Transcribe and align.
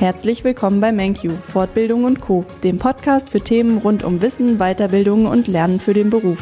Herzlich 0.00 0.44
willkommen 0.44 0.80
bei 0.80 0.92
MenQ, 0.92 1.30
Fortbildung 1.30 2.04
und 2.04 2.22
Co., 2.22 2.46
dem 2.62 2.78
Podcast 2.78 3.28
für 3.28 3.42
Themen 3.42 3.76
rund 3.76 4.02
um 4.02 4.22
Wissen, 4.22 4.56
Weiterbildung 4.56 5.26
und 5.26 5.46
Lernen 5.46 5.78
für 5.78 5.92
den 5.92 6.08
Beruf. 6.08 6.38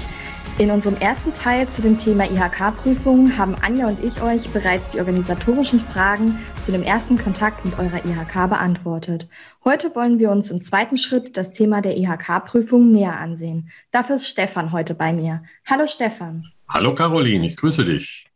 In 0.59 0.71
unserem 0.71 0.95
ersten 0.95 1.35
Teil 1.35 1.69
zu 1.69 1.83
dem 1.83 1.99
Thema 1.99 2.31
IHK-Prüfungen 2.31 3.37
haben 3.37 3.57
Anja 3.61 3.89
und 3.89 4.05
ich 4.05 4.23
euch 4.23 4.51
bereits 4.51 4.93
die 4.93 5.01
organisatorischen 5.01 5.81
Fragen 5.81 6.39
zu 6.63 6.71
dem 6.71 6.85
ersten 6.85 7.19
Kontakt 7.19 7.65
mit 7.65 7.77
eurer 7.81 8.05
IHK 8.05 8.49
beantwortet. 8.49 9.27
Heute 9.65 9.93
wollen 9.97 10.21
wir 10.21 10.31
uns 10.31 10.53
im 10.53 10.63
zweiten 10.63 10.97
Schritt 10.97 11.37
das 11.37 11.51
Thema 11.51 11.81
der 11.81 11.97
IHK-Prüfung 11.97 12.93
näher 12.93 13.19
ansehen. 13.19 13.73
Dafür 13.91 14.17
ist 14.17 14.29
Stefan 14.29 14.71
heute 14.71 14.95
bei 14.95 15.13
mir. 15.13 15.43
Hallo 15.67 15.89
Stefan. 15.89 16.45
Hallo 16.69 16.95
Caroline, 16.95 17.45
ich 17.45 17.57
grüße 17.57 17.85
dich. 17.85 18.28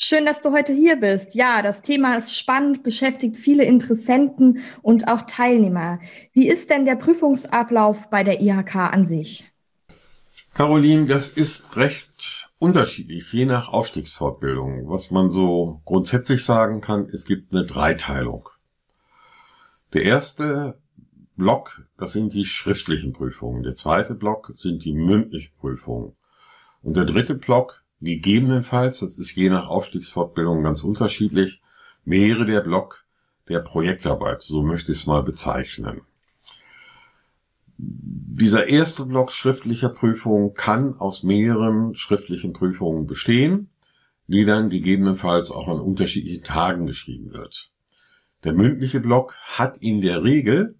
Schön, 0.00 0.26
dass 0.26 0.40
du 0.40 0.52
heute 0.52 0.72
hier 0.72 0.94
bist. 0.94 1.34
Ja, 1.34 1.60
das 1.60 1.82
Thema 1.82 2.16
ist 2.16 2.38
spannend, 2.38 2.84
beschäftigt 2.84 3.36
viele 3.36 3.64
Interessenten 3.64 4.60
und 4.80 5.08
auch 5.08 5.22
Teilnehmer. 5.22 5.98
Wie 6.32 6.48
ist 6.48 6.70
denn 6.70 6.84
der 6.84 6.94
Prüfungsablauf 6.94 8.08
bei 8.08 8.22
der 8.22 8.40
IHK 8.40 8.76
an 8.76 9.04
sich? 9.04 9.50
Caroline, 10.54 11.06
das 11.06 11.30
ist 11.30 11.76
recht 11.76 12.48
unterschiedlich, 12.60 13.32
je 13.32 13.44
nach 13.44 13.68
Aufstiegsfortbildung. 13.70 14.88
Was 14.88 15.10
man 15.10 15.30
so 15.30 15.82
grundsätzlich 15.84 16.44
sagen 16.44 16.80
kann, 16.80 17.08
es 17.12 17.24
gibt 17.24 17.52
eine 17.52 17.66
Dreiteilung. 17.66 18.48
Der 19.94 20.04
erste 20.04 20.78
Block, 21.34 21.82
das 21.96 22.12
sind 22.12 22.34
die 22.34 22.44
schriftlichen 22.44 23.12
Prüfungen. 23.12 23.64
Der 23.64 23.74
zweite 23.74 24.14
Block 24.14 24.52
sind 24.54 24.84
die 24.84 24.92
mündlichen 24.92 25.56
Prüfungen. 25.58 26.14
Und 26.82 26.96
der 26.96 27.04
dritte 27.04 27.34
Block, 27.34 27.82
gegebenenfalls, 28.00 29.00
das 29.00 29.16
ist 29.16 29.34
je 29.34 29.50
nach 29.50 29.68
Aufstiegsfortbildung 29.68 30.62
ganz 30.62 30.82
unterschiedlich, 30.82 31.62
wäre 32.04 32.44
der 32.44 32.60
Block 32.60 33.04
der 33.48 33.60
Projektarbeit, 33.60 34.42
so 34.42 34.62
möchte 34.62 34.92
ich 34.92 34.98
es 34.98 35.06
mal 35.06 35.22
bezeichnen. 35.22 36.02
Dieser 37.76 38.68
erste 38.68 39.06
Block 39.06 39.30
schriftlicher 39.30 39.88
Prüfungen 39.88 40.54
kann 40.54 40.98
aus 40.98 41.22
mehreren 41.22 41.94
schriftlichen 41.94 42.52
Prüfungen 42.52 43.06
bestehen, 43.06 43.70
die 44.26 44.44
dann 44.44 44.68
gegebenenfalls 44.68 45.50
auch 45.50 45.68
an 45.68 45.80
unterschiedlichen 45.80 46.44
Tagen 46.44 46.86
geschrieben 46.86 47.32
wird. 47.32 47.70
Der 48.44 48.52
mündliche 48.52 49.00
Block 49.00 49.36
hat 49.36 49.78
in 49.78 50.00
der 50.00 50.22
Regel 50.22 50.76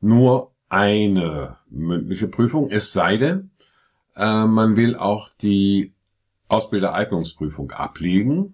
nur 0.00 0.52
eine 0.68 1.58
mündliche 1.70 2.28
Prüfung, 2.28 2.70
es 2.70 2.92
sei 2.92 3.16
denn, 3.16 3.50
äh, 4.16 4.44
man 4.44 4.76
will 4.76 4.96
auch 4.96 5.28
die 5.40 5.93
Ausbildereignungsprüfung 6.48 7.70
ablegen, 7.72 8.52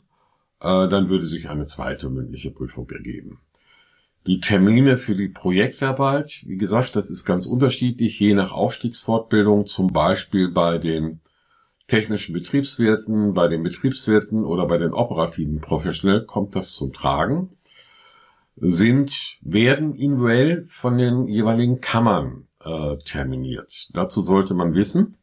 äh, 0.60 0.88
dann 0.88 1.08
würde 1.08 1.24
sich 1.24 1.48
eine 1.48 1.64
zweite 1.64 2.10
mündliche 2.10 2.50
Prüfung 2.50 2.88
ergeben. 2.90 3.40
Die 4.26 4.40
Termine 4.40 4.98
für 4.98 5.14
die 5.14 5.28
Projektarbeit, 5.28 6.42
wie 6.46 6.58
gesagt, 6.58 6.94
das 6.94 7.10
ist 7.10 7.24
ganz 7.24 7.46
unterschiedlich, 7.46 8.20
je 8.20 8.34
nach 8.34 8.52
Aufstiegsfortbildung, 8.52 9.66
zum 9.66 9.86
Beispiel 9.88 10.50
bei 10.50 10.76
den 10.76 11.20
technischen 11.88 12.34
Betriebswirten, 12.34 13.32
bei 13.32 13.48
den 13.48 13.62
Betriebswirten 13.62 14.44
oder 14.44 14.66
bei 14.66 14.76
den 14.78 14.92
operativen 14.92 15.60
Professional 15.60 16.24
kommt 16.24 16.54
das 16.54 16.74
zum 16.74 16.92
Tragen, 16.92 17.56
sind, 18.56 19.38
werden 19.40 19.94
individuell 19.94 20.66
von 20.68 20.98
den 20.98 21.26
jeweiligen 21.26 21.80
Kammern 21.80 22.46
äh, 22.62 22.98
terminiert. 22.98 23.88
Dazu 23.94 24.20
sollte 24.20 24.52
man 24.52 24.74
wissen, 24.74 25.16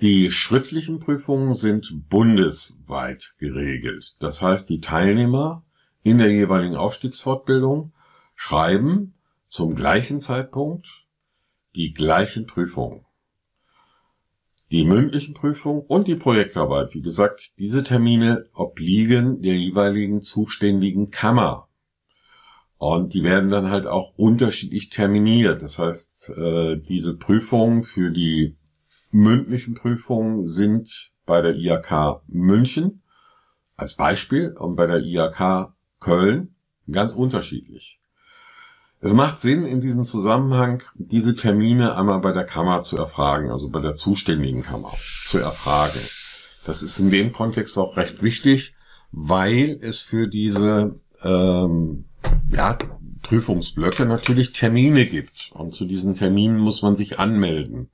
die 0.00 0.30
schriftlichen 0.30 1.00
Prüfungen 1.00 1.54
sind 1.54 2.08
bundesweit 2.08 3.34
geregelt. 3.38 4.16
Das 4.20 4.42
heißt, 4.42 4.70
die 4.70 4.80
Teilnehmer 4.80 5.64
in 6.02 6.18
der 6.18 6.30
jeweiligen 6.30 6.76
Aufstiegsfortbildung 6.76 7.92
schreiben 8.36 9.14
zum 9.48 9.74
gleichen 9.74 10.20
Zeitpunkt 10.20 11.06
die 11.74 11.92
gleichen 11.92 12.46
Prüfungen. 12.46 13.04
Die 14.70 14.84
mündlichen 14.84 15.34
Prüfungen 15.34 15.82
und 15.82 16.06
die 16.06 16.16
Projektarbeit, 16.16 16.94
wie 16.94 17.00
gesagt, 17.00 17.58
diese 17.58 17.82
Termine 17.82 18.44
obliegen 18.54 19.40
der 19.42 19.56
jeweiligen 19.56 20.22
zuständigen 20.22 21.10
Kammer. 21.10 21.68
Und 22.76 23.14
die 23.14 23.24
werden 23.24 23.50
dann 23.50 23.70
halt 23.70 23.86
auch 23.86 24.12
unterschiedlich 24.16 24.90
terminiert. 24.90 25.62
Das 25.62 25.78
heißt, 25.80 26.30
äh, 26.36 26.76
diese 26.76 27.16
Prüfungen 27.16 27.82
für 27.82 28.10
die 28.10 28.56
mündlichen 29.10 29.74
Prüfungen 29.74 30.46
sind 30.46 31.12
bei 31.26 31.40
der 31.40 31.56
IAK 31.56 32.22
München 32.26 33.02
als 33.76 33.94
Beispiel 33.94 34.54
und 34.58 34.76
bei 34.76 34.86
der 34.86 35.00
IAK 35.00 35.72
Köln 36.00 36.54
ganz 36.90 37.12
unterschiedlich. 37.12 37.98
Es 39.00 39.12
macht 39.12 39.40
Sinn, 39.40 39.64
in 39.64 39.80
diesem 39.80 40.04
Zusammenhang 40.04 40.82
diese 40.94 41.36
Termine 41.36 41.96
einmal 41.96 42.18
bei 42.18 42.32
der 42.32 42.44
Kammer 42.44 42.82
zu 42.82 42.96
erfragen, 42.96 43.50
also 43.50 43.68
bei 43.68 43.80
der 43.80 43.94
zuständigen 43.94 44.62
Kammer 44.62 44.92
zu 45.22 45.38
erfragen. 45.38 46.00
Das 46.66 46.82
ist 46.82 46.98
in 46.98 47.10
dem 47.10 47.32
Kontext 47.32 47.78
auch 47.78 47.96
recht 47.96 48.22
wichtig, 48.22 48.74
weil 49.12 49.78
es 49.80 50.00
für 50.00 50.26
diese 50.26 50.98
ähm, 51.22 52.06
ja, 52.50 52.76
Prüfungsblöcke 53.22 54.04
natürlich 54.04 54.52
Termine 54.52 55.06
gibt. 55.06 55.50
Und 55.54 55.74
zu 55.74 55.84
diesen 55.84 56.14
Terminen 56.14 56.58
muss 56.58 56.82
man 56.82 56.96
sich 56.96 57.20
anmelden. 57.20 57.88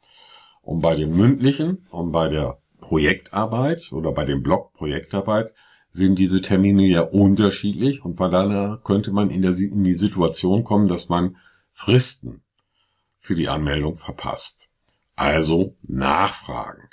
Und 0.64 0.80
bei 0.80 0.96
dem 0.96 1.16
mündlichen 1.16 1.86
und 1.90 2.12
bei 2.12 2.28
der 2.28 2.58
Projektarbeit 2.80 3.92
oder 3.92 4.12
bei 4.12 4.24
dem 4.24 4.42
Block 4.42 4.72
Projektarbeit 4.74 5.52
sind 5.90 6.18
diese 6.18 6.42
Termine 6.42 6.86
ja 6.86 7.02
unterschiedlich 7.02 8.04
und 8.04 8.16
von 8.16 8.30
daher 8.30 8.80
könnte 8.82 9.12
man 9.12 9.30
in, 9.30 9.42
der, 9.42 9.56
in 9.56 9.84
die 9.84 9.94
Situation 9.94 10.64
kommen, 10.64 10.88
dass 10.88 11.08
man 11.08 11.36
Fristen 11.72 12.42
für 13.18 13.34
die 13.34 13.48
Anmeldung 13.48 13.96
verpasst. 13.96 14.70
Also 15.14 15.76
nachfragen. 15.82 16.88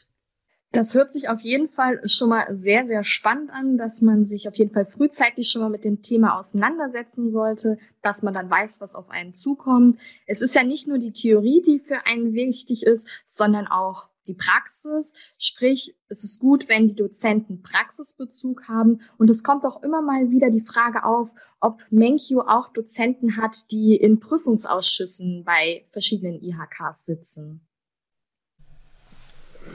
Das 0.73 0.95
hört 0.95 1.11
sich 1.11 1.27
auf 1.27 1.41
jeden 1.41 1.67
Fall 1.67 2.07
schon 2.07 2.29
mal 2.29 2.47
sehr, 2.55 2.87
sehr 2.87 3.03
spannend 3.03 3.51
an, 3.51 3.77
dass 3.77 4.01
man 4.01 4.25
sich 4.25 4.47
auf 4.47 4.55
jeden 4.55 4.73
Fall 4.73 4.85
frühzeitig 4.85 5.49
schon 5.49 5.61
mal 5.61 5.69
mit 5.69 5.83
dem 5.83 6.01
Thema 6.01 6.39
auseinandersetzen 6.39 7.29
sollte, 7.29 7.77
dass 8.01 8.23
man 8.23 8.33
dann 8.33 8.49
weiß, 8.49 8.79
was 8.79 8.95
auf 8.95 9.09
einen 9.09 9.33
zukommt. 9.33 9.99
Es 10.27 10.41
ist 10.41 10.55
ja 10.55 10.63
nicht 10.63 10.87
nur 10.87 10.97
die 10.97 11.11
Theorie, 11.11 11.61
die 11.61 11.79
für 11.79 12.05
einen 12.05 12.33
wichtig 12.33 12.85
ist, 12.85 13.05
sondern 13.25 13.67
auch 13.67 14.09
die 14.27 14.33
Praxis. 14.33 15.13
Sprich, 15.37 15.97
es 16.07 16.23
ist 16.23 16.39
gut, 16.39 16.69
wenn 16.69 16.87
die 16.87 16.95
Dozenten 16.95 17.61
Praxisbezug 17.61 18.69
haben. 18.69 19.01
Und 19.17 19.29
es 19.29 19.43
kommt 19.43 19.65
auch 19.65 19.83
immer 19.83 20.01
mal 20.01 20.29
wieder 20.29 20.49
die 20.49 20.61
Frage 20.61 21.03
auf, 21.03 21.31
ob 21.59 21.81
Menkyu 21.89 22.39
auch 22.41 22.71
Dozenten 22.71 23.35
hat, 23.35 23.71
die 23.71 23.97
in 23.97 24.21
Prüfungsausschüssen 24.21 25.43
bei 25.43 25.85
verschiedenen 25.91 26.41
IHKs 26.41 27.05
sitzen. 27.05 27.67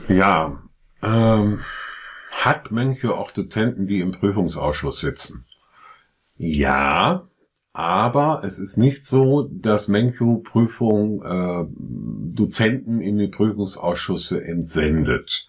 Ja, 0.07 0.63
ähm, 1.01 1.61
hat 2.31 2.71
Mönche 2.71 3.15
auch 3.15 3.31
Dozenten, 3.31 3.87
die 3.87 3.99
im 3.99 4.11
Prüfungsausschuss 4.11 4.99
sitzen? 4.99 5.45
Ja, 6.37 7.27
aber 7.77 8.41
es 8.43 8.57
ist 8.57 8.77
nicht 8.77 9.05
so, 9.05 9.49
dass 9.51 9.87
Menchu 9.87 10.39
Prüfung 10.39 11.21
äh, 11.23 11.65
Dozenten 11.77 13.01
in 13.01 13.19
die 13.19 13.27
Prüfungsausschüsse 13.27 14.43
entsendet, 14.43 15.47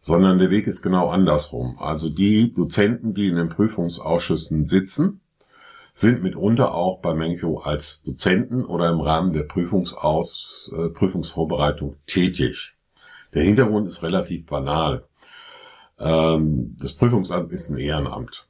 sondern 0.00 0.38
der 0.38 0.50
Weg 0.50 0.66
ist 0.66 0.80
genau 0.80 1.10
andersrum. 1.10 1.78
Also 1.78 2.08
die 2.08 2.54
Dozenten, 2.54 3.12
die 3.12 3.28
in 3.28 3.36
den 3.36 3.50
Prüfungsausschüssen 3.50 4.66
sitzen, 4.66 5.20
sind 5.92 6.22
mitunter 6.22 6.72
auch 6.72 7.00
bei 7.00 7.12
Menchu 7.12 7.58
als 7.58 8.02
Dozenten 8.02 8.64
oder 8.64 8.88
im 8.88 9.00
Rahmen 9.00 9.34
der 9.34 9.42
Prüfungsaus, 9.42 10.72
äh, 10.74 10.88
Prüfungsvorbereitung 10.88 11.96
tätig. 12.06 12.77
Der 13.34 13.42
Hintergrund 13.42 13.86
ist 13.86 14.02
relativ 14.02 14.46
banal. 14.46 15.06
Ähm, 15.98 16.76
das 16.78 16.94
Prüfungsamt 16.94 17.52
ist 17.52 17.70
ein 17.70 17.78
Ehrenamt. 17.78 18.46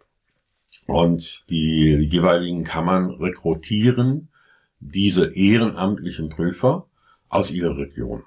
Und 0.86 1.48
die 1.50 1.94
jeweiligen 2.10 2.64
Kammern 2.64 3.10
rekrutieren 3.10 4.28
diese 4.80 5.34
ehrenamtlichen 5.34 6.30
Prüfer 6.30 6.86
aus 7.28 7.50
ihrer 7.50 7.76
Region. 7.76 8.22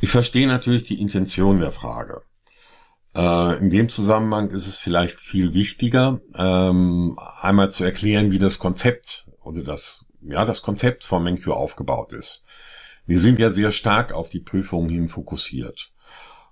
Ich 0.00 0.10
verstehe 0.10 0.46
natürlich 0.46 0.84
die 0.84 1.00
Intention 1.00 1.60
der 1.60 1.72
Frage. 1.72 2.22
Äh, 3.14 3.58
in 3.58 3.68
dem 3.68 3.88
Zusammenhang 3.88 4.50
ist 4.50 4.68
es 4.68 4.76
vielleicht 4.76 5.16
viel 5.16 5.54
wichtiger, 5.54 6.20
ähm, 6.34 7.18
einmal 7.40 7.72
zu 7.72 7.84
erklären, 7.84 8.30
wie 8.30 8.38
das 8.38 8.58
Konzept 8.58 9.28
oder 9.42 9.62
das, 9.62 10.06
ja, 10.22 10.44
das 10.44 10.62
Konzept 10.62 11.04
von 11.04 11.24
Menkyo 11.24 11.52
aufgebaut 11.52 12.12
ist. 12.12 12.46
Wir 13.08 13.18
sind 13.18 13.38
ja 13.38 13.50
sehr 13.50 13.72
stark 13.72 14.12
auf 14.12 14.28
die 14.28 14.38
Prüfungen 14.38 14.90
hin 14.90 15.08
fokussiert. 15.08 15.92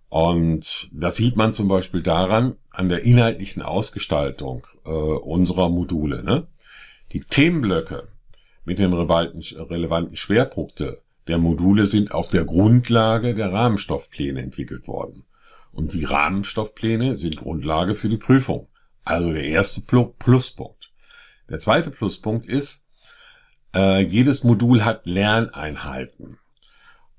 Und 0.08 0.88
das 0.94 1.16
sieht 1.16 1.36
man 1.36 1.52
zum 1.52 1.68
Beispiel 1.68 2.00
daran, 2.02 2.56
an 2.70 2.88
der 2.88 3.02
inhaltlichen 3.02 3.60
Ausgestaltung 3.60 4.66
äh, 4.86 4.88
unserer 4.88 5.68
Module. 5.68 6.24
Ne? 6.24 6.46
Die 7.12 7.20
Themenblöcke 7.20 8.08
mit 8.64 8.78
den 8.78 8.94
relevanten, 8.94 10.16
Schwerpunkte 10.16 11.02
der 11.26 11.36
Module 11.36 11.84
sind 11.84 12.12
auf 12.12 12.28
der 12.28 12.46
Grundlage 12.46 13.34
der 13.34 13.52
Rahmenstoffpläne 13.52 14.40
entwickelt 14.40 14.88
worden. 14.88 15.24
Und 15.72 15.92
die 15.92 16.04
Rahmenstoffpläne 16.04 17.16
sind 17.16 17.36
Grundlage 17.36 17.94
für 17.94 18.08
die 18.08 18.16
Prüfung. 18.16 18.68
Also 19.04 19.30
der 19.30 19.44
erste 19.44 19.82
Pluspunkt. 19.82 20.90
Der 21.50 21.58
zweite 21.58 21.90
Pluspunkt 21.90 22.46
ist, 22.46 22.86
äh, 23.74 24.02
jedes 24.02 24.42
Modul 24.42 24.86
hat 24.86 25.04
Lerneinheiten. 25.04 26.38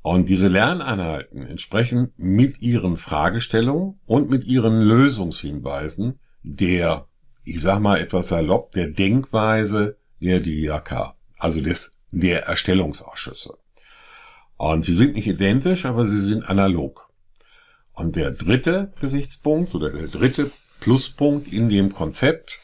Und 0.09 0.29
diese 0.29 0.47
Lerneinheiten 0.47 1.45
entsprechen 1.45 2.13
mit 2.15 2.61
ihren 2.61 2.95
Fragestellungen 2.95 3.99
und 4.05 4.29
mit 4.29 4.45
ihren 4.45 4.79
Lösungshinweisen 4.79 6.21
der, 6.43 7.09
ich 7.43 7.59
sag 7.59 7.81
mal 7.81 7.99
etwas 7.99 8.29
salopp, 8.29 8.71
der 8.71 8.87
Denkweise 8.87 9.97
der 10.21 10.39
DIAK, 10.39 11.13
also 11.37 11.59
des, 11.59 11.97
der 12.11 12.45
Erstellungsausschüsse. 12.45 13.57
Und 14.55 14.85
sie 14.85 14.93
sind 14.93 15.15
nicht 15.15 15.27
identisch, 15.27 15.83
aber 15.83 16.07
sie 16.07 16.21
sind 16.21 16.47
analog. 16.47 17.09
Und 17.91 18.15
der 18.15 18.31
dritte 18.31 18.93
Gesichtspunkt 19.01 19.75
oder 19.75 19.89
der 19.89 20.07
dritte 20.07 20.51
Pluspunkt 20.79 21.51
in 21.51 21.67
dem 21.67 21.91
Konzept 21.91 22.59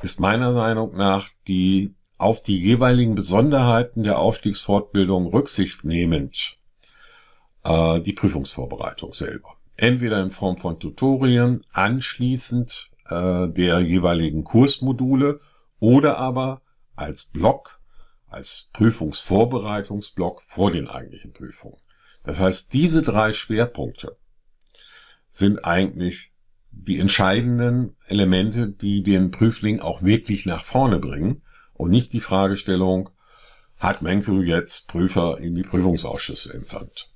ist 0.00 0.18
meiner 0.18 0.52
Meinung 0.52 0.96
nach 0.96 1.28
die 1.46 1.94
auf 2.16 2.40
die 2.40 2.58
jeweiligen 2.58 3.14
Besonderheiten 3.14 4.02
der 4.02 4.18
Aufstiegsfortbildung 4.18 5.26
Rücksicht 5.26 5.84
nehmend 5.84 6.56
äh, 7.66 8.00
die 8.00 8.12
Prüfungsvorbereitung 8.12 9.12
selber. 9.12 9.56
Entweder 9.76 10.22
in 10.22 10.30
Form 10.30 10.56
von 10.56 10.78
Tutorien 10.78 11.64
anschließend 11.72 12.92
äh, 13.08 13.48
der 13.48 13.80
jeweiligen 13.80 14.44
Kursmodule 14.44 15.40
oder 15.78 16.18
aber 16.18 16.62
als 16.94 17.26
Block, 17.26 17.80
als 18.28 18.68
Prüfungsvorbereitungsblock 18.72 20.40
vor 20.42 20.70
den 20.70 20.88
eigentlichen 20.88 21.32
Prüfungen. 21.32 21.78
Das 22.24 22.40
heißt, 22.40 22.72
diese 22.72 23.02
drei 23.02 23.32
Schwerpunkte 23.32 24.16
sind 25.28 25.64
eigentlich 25.64 26.32
die 26.70 26.98
entscheidenden 26.98 27.96
Elemente, 28.06 28.68
die 28.68 29.02
den 29.02 29.30
Prüfling 29.30 29.80
auch 29.80 30.02
wirklich 30.02 30.46
nach 30.46 30.64
vorne 30.64 30.98
bringen 30.98 31.42
und 31.74 31.90
nicht 31.90 32.12
die 32.12 32.20
Fragestellung, 32.20 33.10
hat 33.78 34.02
Menkru 34.02 34.40
jetzt 34.40 34.88
Prüfer 34.88 35.38
in 35.38 35.54
die 35.54 35.62
Prüfungsausschüsse 35.62 36.54
entsandt. 36.54 37.10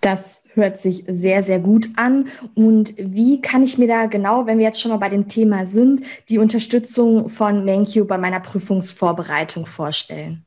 Das 0.00 0.44
hört 0.54 0.80
sich 0.80 1.04
sehr, 1.08 1.42
sehr 1.42 1.58
gut 1.58 1.88
an. 1.96 2.28
Und 2.54 2.94
wie 2.96 3.40
kann 3.40 3.62
ich 3.62 3.76
mir 3.76 3.88
da 3.88 4.06
genau, 4.06 4.46
wenn 4.46 4.58
wir 4.58 4.64
jetzt 4.64 4.80
schon 4.80 4.92
mal 4.92 4.98
bei 4.98 5.08
dem 5.08 5.28
Thema 5.28 5.66
sind, 5.66 6.02
die 6.28 6.38
Unterstützung 6.38 7.28
von 7.28 7.64
MenQ 7.64 8.06
bei 8.06 8.18
meiner 8.18 8.40
Prüfungsvorbereitung 8.40 9.66
vorstellen? 9.66 10.44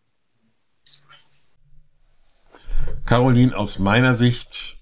Caroline, 3.06 3.57
aus 3.57 3.79
meiner 3.79 4.15
Sicht 4.15 4.77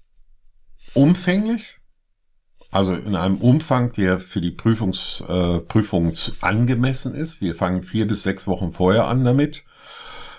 umfänglich, 0.94 1.78
also 2.70 2.94
in 2.94 3.16
einem 3.16 3.38
Umfang, 3.38 3.92
der 3.92 4.20
für 4.20 4.40
die 4.40 4.50
Prüfungs, 4.50 5.22
äh, 5.26 5.60
Prüfung 5.60 6.12
angemessen 6.42 7.14
ist. 7.14 7.40
Wir 7.40 7.54
fangen 7.54 7.82
vier 7.82 8.06
bis 8.06 8.22
sechs 8.22 8.46
Wochen 8.46 8.72
vorher 8.72 9.06
an 9.06 9.24
damit 9.24 9.64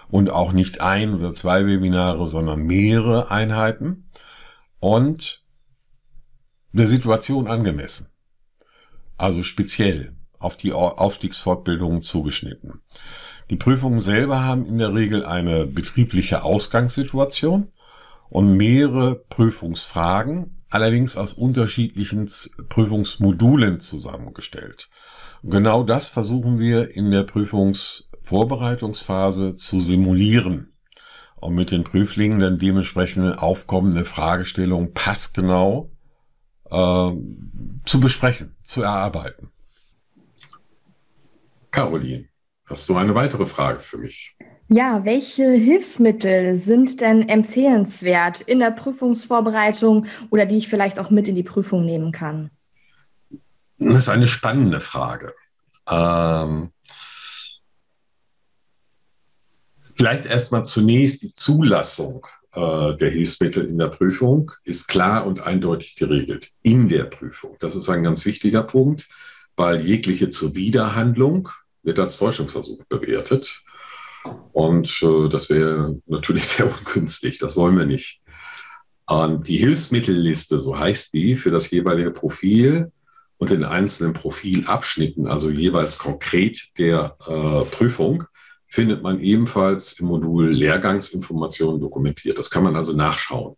und 0.10 0.30
auch 0.30 0.54
nicht 0.54 0.82
ein 0.82 1.14
oder 1.14 1.34
zwei 1.34 1.66
Webinare, 1.66 2.26
sondern 2.28 2.64
mehrere 2.64 3.32
Einheiten 3.32 4.10
und 4.80 5.44
der 6.72 6.88
Situation 6.88 7.48
angemessen. 7.48 8.10
Also 9.18 9.44
speziell 9.44 10.16
auf 10.40 10.56
die 10.56 10.74
Aufstiegsfortbildungen 10.74 12.02
zugeschnitten. 12.02 12.82
Die 13.50 13.56
Prüfungen 13.56 14.00
selber 14.00 14.44
haben 14.44 14.66
in 14.66 14.78
der 14.78 14.94
Regel 14.94 15.26
eine 15.26 15.66
betriebliche 15.66 16.44
Ausgangssituation 16.44 17.72
und 18.30 18.56
mehrere 18.56 19.16
Prüfungsfragen, 19.16 20.64
allerdings 20.70 21.18
aus 21.18 21.34
unterschiedlichen 21.34 22.30
Prüfungsmodulen 22.70 23.80
zusammengestellt. 23.80 24.88
genau 25.44 25.84
das 25.84 26.08
versuchen 26.08 26.60
wir 26.60 26.96
in 26.96 27.12
der 27.12 27.24
Prüfungsvorbereitungsphase 28.30 29.56
zu 29.56 29.80
simulieren 29.80 30.74
und 31.38 31.56
mit 31.56 31.72
den 31.72 31.84
Prüflingen 31.84 32.40
dann 32.40 32.60
dementsprechend 32.60 33.40
aufkommende 33.40 34.06
Fragestellungen 34.06 34.94
passgenau 34.94 35.92
äh, 36.70 37.12
zu 37.86 38.00
besprechen, 38.00 38.56
zu 38.64 38.84
erarbeiten. 38.84 39.50
Caroline, 41.72 42.26
hast 42.66 42.88
du 42.90 42.96
eine 42.96 43.16
weitere 43.16 43.48
Frage 43.48 43.80
für 43.80 43.98
mich? 43.98 44.36
Ja, 44.72 45.04
welche 45.04 45.50
Hilfsmittel 45.50 46.56
sind 46.56 47.02
denn 47.02 47.28
empfehlenswert 47.28 48.42
in 48.42 48.60
der 48.60 48.70
Prüfungsvorbereitung 48.70 50.06
oder 50.30 50.46
die 50.46 50.58
ich 50.58 50.68
vielleicht 50.68 51.00
auch 51.00 51.10
mit 51.10 51.28
in 51.28 51.34
die 51.34 51.44
Prüfung 51.44 51.84
nehmen 51.86 52.12
kann? 52.12 52.52
Das 53.80 53.98
ist 53.98 54.10
eine 54.10 54.28
spannende 54.28 54.82
Frage. 54.82 55.34
Ähm, 55.90 56.72
vielleicht 60.00 60.26
erstmal 60.26 60.64
zunächst 60.64 61.24
die 61.24 61.34
Zulassung 61.34 62.26
äh, 62.54 62.96
der 62.96 63.10
Hilfsmittel 63.10 63.66
in 63.68 63.78
der 63.78 63.90
Prüfung 63.90 64.50
ist 64.64 64.88
klar 64.88 65.28
und 65.28 65.42
eindeutig 65.42 65.96
geregelt 65.96 66.52
in 66.62 66.88
der 66.88 67.04
Prüfung. 67.04 67.58
Das 67.60 67.76
ist 67.76 67.90
ein 67.90 68.02
ganz 68.02 68.24
wichtiger 68.24 68.64
Punkt, 68.64 69.10
weil 69.58 69.82
jegliche 69.82 70.30
Zuwiderhandlung 70.30 71.50
wird 71.84 72.00
als 72.00 72.16
Täuschungsversuch 72.16 72.86
bewertet. 72.86 73.62
Und 74.54 75.02
äh, 75.02 75.28
das 75.28 75.50
wäre 75.50 76.00
natürlich 76.06 76.46
sehr 76.48 76.68
ungünstig. 76.68 77.40
Das 77.40 77.58
wollen 77.58 77.78
wir 77.78 77.86
nicht. 77.86 78.22
Und 79.06 79.50
die 79.50 79.58
Hilfsmittelliste, 79.58 80.62
so 80.62 80.80
heißt 80.80 81.14
die, 81.14 81.36
für 81.36 81.52
das 81.52 81.70
jeweilige 81.72 82.12
Profil 82.12 82.90
und 83.36 83.52
den 83.52 83.66
einzelnen 83.66 84.14
Profilabschnitten, 84.14 85.28
also 85.28 85.50
jeweils 85.50 85.98
konkret 85.98 86.70
der 86.78 87.18
äh, 87.28 87.66
Prüfung, 87.70 88.29
findet 88.70 89.02
man 89.02 89.20
ebenfalls 89.20 89.94
im 89.94 90.06
Modul 90.08 90.52
Lehrgangsinformationen 90.54 91.82
dokumentiert. 91.82 92.38
Das 92.38 92.50
kann 92.50 92.64
man 92.64 92.76
also 92.76 92.94
nachschauen. 92.94 93.56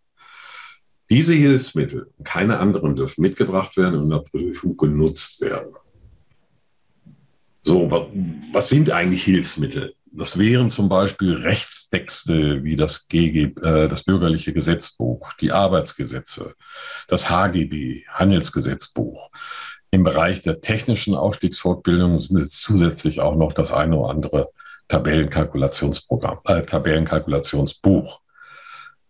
Diese 1.10 1.34
Hilfsmittel, 1.34 2.10
keine 2.24 2.58
anderen, 2.60 2.96
dürfen 2.96 3.22
mitgebracht 3.22 3.76
werden 3.76 3.96
und 3.96 4.04
in 4.06 4.10
der 4.10 4.20
Prüfung 4.20 4.78
genutzt 4.78 5.42
werden. 5.42 5.76
So, 7.62 7.92
was 8.54 8.70
sind 8.70 8.90
eigentlich 8.90 9.24
Hilfsmittel? 9.24 9.94
Das 10.14 10.40
wären 10.40 10.70
zum 10.70 10.90
Beispiel 10.90 11.36
Rechtstexte 11.36 12.64
wie 12.64 12.76
das, 12.76 13.08
GG, 13.08 13.54
äh, 13.62 13.88
das 13.88 14.04
bürgerliche 14.04 14.52
Gesetzbuch, 14.52 15.34
die 15.34 15.52
Arbeitsgesetze, 15.52 16.56
das 17.08 17.30
HGB, 17.30 18.04
Handelsgesetzbuch. 18.08 19.30
Im 19.92 20.04
Bereich 20.04 20.42
der 20.42 20.62
technischen 20.62 21.16
Aufstiegsfortbildung 21.16 22.20
sind 22.20 22.38
es 22.38 22.60
zusätzlich 22.60 23.20
auch 23.20 23.36
noch 23.36 23.54
das 23.54 23.72
eine 23.72 23.98
oder 23.98 24.10
andere 24.10 24.50
Tabellenkalkulationsprogramm, 24.92 26.40
äh, 26.46 26.62
Tabellenkalkulationsbuch. 26.64 28.20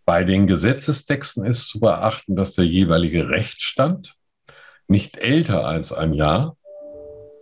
Bei 0.04 0.22
den 0.22 0.46
Gesetzestexten 0.46 1.44
ist 1.44 1.68
zu 1.68 1.80
beachten, 1.80 2.36
dass 2.36 2.54
der 2.54 2.66
jeweilige 2.66 3.28
Rechtsstand 3.28 4.14
nicht 4.86 5.18
älter 5.18 5.66
als 5.66 5.92
ein 5.92 6.12
Jahr 6.14 6.56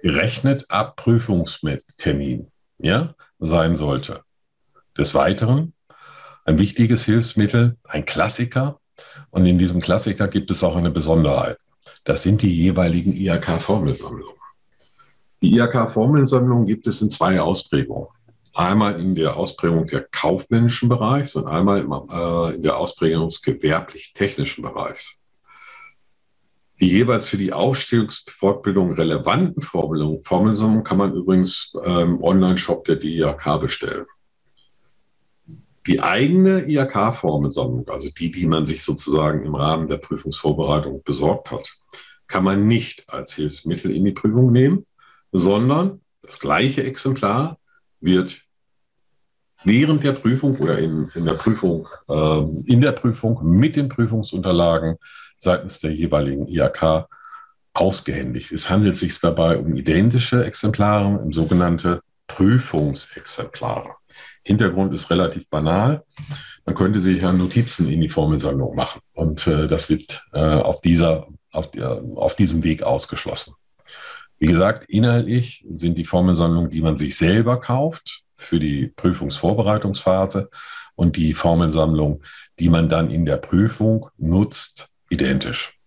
gerechnet 0.02 0.66
ab 0.70 0.97
Prüfungstermin 0.97 2.50
ja, 2.78 3.14
sein 3.38 3.76
sollte. 3.76 4.23
Des 4.97 5.14
Weiteren 5.14 5.75
ein 6.44 6.59
wichtiges 6.59 7.04
Hilfsmittel, 7.04 7.76
ein 7.85 8.06
Klassiker. 8.06 8.80
Und 9.30 9.44
in 9.44 9.59
diesem 9.59 9.80
Klassiker 9.80 10.28
gibt 10.28 10.50
es 10.50 10.64
auch 10.64 10.76
eine 10.76 10.90
Besonderheit. 10.90 11.59
Das 12.04 12.23
sind 12.23 12.40
die 12.40 12.54
jeweiligen 12.54 13.12
IHK-Formelsammlungen. 13.12 14.37
Die 15.42 15.56
IHK-Formelsammlungen 15.56 16.66
gibt 16.66 16.87
es 16.87 17.00
in 17.02 17.11
zwei 17.11 17.40
Ausprägungen. 17.40 18.09
Einmal 18.52 19.00
in 19.00 19.14
der 19.14 19.37
Ausprägung 19.37 19.87
der 19.87 20.07
kaufmännischen 20.11 20.88
Bereichs 20.88 21.37
und 21.37 21.47
einmal 21.47 21.80
äh, 21.80 22.57
in 22.57 22.62
der 22.62 22.76
Ausprägung 22.78 23.28
des 23.28 23.42
gewerblich-technischen 23.42 24.62
Bereichs. 24.62 25.21
Die 26.80 26.88
jeweils 26.88 27.28
für 27.28 27.37
die 27.37 27.52
Aufstiegsfortbildung 27.52 28.92
relevanten 28.92 29.62
Formelsammlungen 29.62 30.83
kann 30.83 30.97
man 30.97 31.14
übrigens 31.14 31.73
im 31.75 31.83
ähm, 31.85 32.23
Online-Shop 32.23 32.85
der 32.87 32.97
DIHK 32.97 33.61
bestellen. 33.61 34.07
Die 35.87 36.00
eigene 36.00 36.66
IHK-Formelsammlung, 36.69 37.88
also 37.88 38.09
die, 38.11 38.30
die 38.30 38.47
man 38.47 38.64
sich 38.64 38.83
sozusagen 38.83 39.45
im 39.45 39.54
Rahmen 39.54 39.88
der 39.88 39.99
Prüfungsvorbereitung 39.99 41.02
besorgt 41.04 41.50
hat, 41.50 41.76
kann 42.26 42.45
man 42.45 42.66
nicht 42.66 43.11
als 43.11 43.35
Hilfsmittel 43.35 43.90
in 43.90 44.04
die 44.04 44.12
Prüfung 44.12 44.50
nehmen, 44.50 44.87
sondern 45.33 46.00
das 46.23 46.38
gleiche 46.38 46.83
Exemplar 46.85 47.59
wird 48.00 48.40
während 49.64 50.02
der 50.04 50.12
Prüfung 50.12 50.57
oder 50.59 50.78
in, 50.78 51.09
in 51.14 51.26
der 51.26 51.35
Prüfung, 51.35 51.87
äh, 52.09 52.38
in 52.64 52.80
der 52.80 52.92
Prüfung 52.92 53.40
mit 53.45 53.76
den 53.76 53.88
Prüfungsunterlagen 53.88 54.97
seitens 55.38 55.80
der 55.80 55.92
jeweiligen 55.92 56.49
IAK 56.49 57.07
ausgehändigt. 57.73 58.52
Es 58.52 58.69
handelt 58.69 58.97
sich 58.97 59.19
dabei 59.21 59.59
um 59.59 59.75
identische 59.76 60.45
Exemplare, 60.45 61.19
um 61.19 61.33
sogenannte 61.33 62.02
Prüfungsexemplare. 62.26 63.95
Hintergrund 64.42 64.95
ist 64.95 65.11
relativ 65.11 65.49
banal. 65.49 66.04
Man 66.64 66.75
könnte 66.75 67.00
sich 67.00 67.23
ja 67.23 67.33
Notizen 67.33 67.88
in 67.88 68.00
die 68.00 68.09
Formelsammlung 68.09 68.75
machen 68.75 69.00
und 69.12 69.47
äh, 69.47 69.66
das 69.66 69.88
wird 69.88 70.23
äh, 70.33 70.38
auf, 70.38 70.80
dieser, 70.80 71.26
auf, 71.52 71.71
der, 71.71 72.02
auf 72.16 72.35
diesem 72.35 72.62
Weg 72.64 72.83
ausgeschlossen. 72.83 73.54
Wie 74.40 74.47
gesagt, 74.47 74.88
inhaltlich 74.88 75.66
sind 75.70 75.99
die 75.99 76.06
Formelsammlungen, 76.06 76.70
die 76.70 76.80
man 76.80 76.97
sich 76.97 77.14
selber 77.14 77.61
kauft 77.61 78.25
für 78.37 78.59
die 78.59 78.87
Prüfungsvorbereitungsphase 78.87 80.49
und 80.94 81.16
die 81.16 81.35
Formelsammlung, 81.35 82.23
die 82.59 82.70
man 82.70 82.88
dann 82.88 83.11
in 83.11 83.26
der 83.26 83.37
Prüfung 83.37 84.09
nutzt, 84.16 84.88
identisch. 85.11 85.78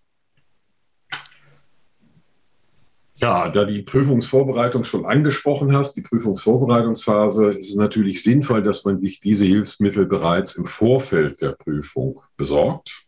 Ja, 3.15 3.49
da 3.49 3.65
die 3.65 3.81
Prüfungsvorbereitung 3.81 4.83
schon 4.83 5.05
angesprochen 5.05 5.75
hast, 5.75 5.95
die 5.95 6.01
Prüfungsvorbereitungsphase, 6.01 7.53
ist 7.53 7.69
es 7.71 7.75
natürlich 7.75 8.21
sinnvoll, 8.21 8.61
dass 8.61 8.85
man 8.85 8.99
sich 9.01 9.19
diese 9.19 9.45
Hilfsmittel 9.45 10.05
bereits 10.05 10.57
im 10.57 10.67
Vorfeld 10.67 11.41
der 11.41 11.53
Prüfung 11.53 12.21
besorgt, 12.37 13.07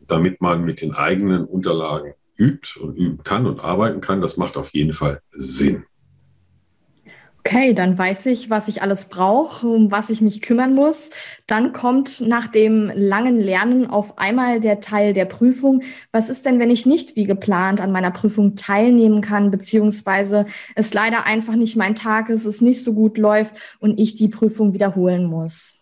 damit 0.00 0.42
man 0.42 0.64
mit 0.64 0.82
den 0.82 0.92
eigenen 0.92 1.46
Unterlagen 1.46 2.12
übt 2.40 2.80
und 2.80 2.96
üben 2.96 3.22
kann 3.22 3.46
und 3.46 3.60
arbeiten 3.60 4.00
kann. 4.00 4.20
Das 4.20 4.36
macht 4.36 4.56
auf 4.56 4.72
jeden 4.72 4.92
Fall 4.92 5.20
Sinn. 5.32 5.84
Okay, 7.42 7.72
dann 7.72 7.96
weiß 7.96 8.26
ich, 8.26 8.50
was 8.50 8.68
ich 8.68 8.82
alles 8.82 9.06
brauche, 9.06 9.66
um 9.66 9.90
was 9.90 10.10
ich 10.10 10.20
mich 10.20 10.42
kümmern 10.42 10.74
muss. 10.74 11.08
Dann 11.46 11.72
kommt 11.72 12.20
nach 12.20 12.46
dem 12.48 12.92
langen 12.94 13.38
Lernen 13.38 13.86
auf 13.86 14.18
einmal 14.18 14.60
der 14.60 14.82
Teil 14.82 15.14
der 15.14 15.24
Prüfung. 15.24 15.82
Was 16.12 16.28
ist 16.28 16.44
denn, 16.44 16.58
wenn 16.58 16.70
ich 16.70 16.84
nicht 16.84 17.16
wie 17.16 17.24
geplant 17.24 17.80
an 17.80 17.92
meiner 17.92 18.10
Prüfung 18.10 18.56
teilnehmen 18.56 19.22
kann, 19.22 19.50
beziehungsweise 19.50 20.44
es 20.74 20.92
leider 20.92 21.24
einfach 21.24 21.56
nicht 21.56 21.76
mein 21.76 21.94
Tag 21.94 22.28
ist, 22.28 22.44
es 22.44 22.60
nicht 22.60 22.84
so 22.84 22.92
gut 22.92 23.16
läuft 23.16 23.54
und 23.78 23.98
ich 23.98 24.14
die 24.16 24.28
Prüfung 24.28 24.74
wiederholen 24.74 25.24
muss? 25.24 25.79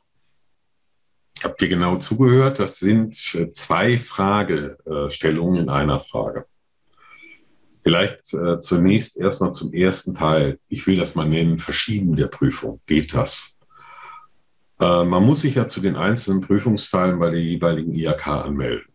Habt 1.44 1.62
ihr 1.62 1.68
genau 1.68 1.96
zugehört? 1.96 2.58
Das 2.58 2.78
sind 2.78 3.14
zwei 3.14 3.98
Fragestellungen 3.98 5.62
in 5.62 5.68
einer 5.68 6.00
Frage. 6.00 6.46
Vielleicht 7.82 8.34
äh, 8.34 8.58
zunächst 8.58 9.16
erstmal 9.16 9.52
zum 9.52 9.72
ersten 9.72 10.14
Teil. 10.14 10.58
Ich 10.68 10.86
will 10.86 10.96
das 10.96 11.14
mal 11.14 11.28
nennen, 11.28 11.58
Verschieben 11.58 12.16
der 12.16 12.26
Prüfung. 12.26 12.80
Geht 12.86 13.14
das? 13.14 13.56
Äh, 14.80 15.04
man 15.04 15.24
muss 15.24 15.40
sich 15.40 15.54
ja 15.54 15.68
zu 15.68 15.80
den 15.80 15.96
einzelnen 15.96 16.40
Prüfungsteilen 16.40 17.18
bei 17.18 17.30
der 17.30 17.42
jeweiligen 17.42 17.94
IHK 17.94 18.26
anmelden. 18.28 18.92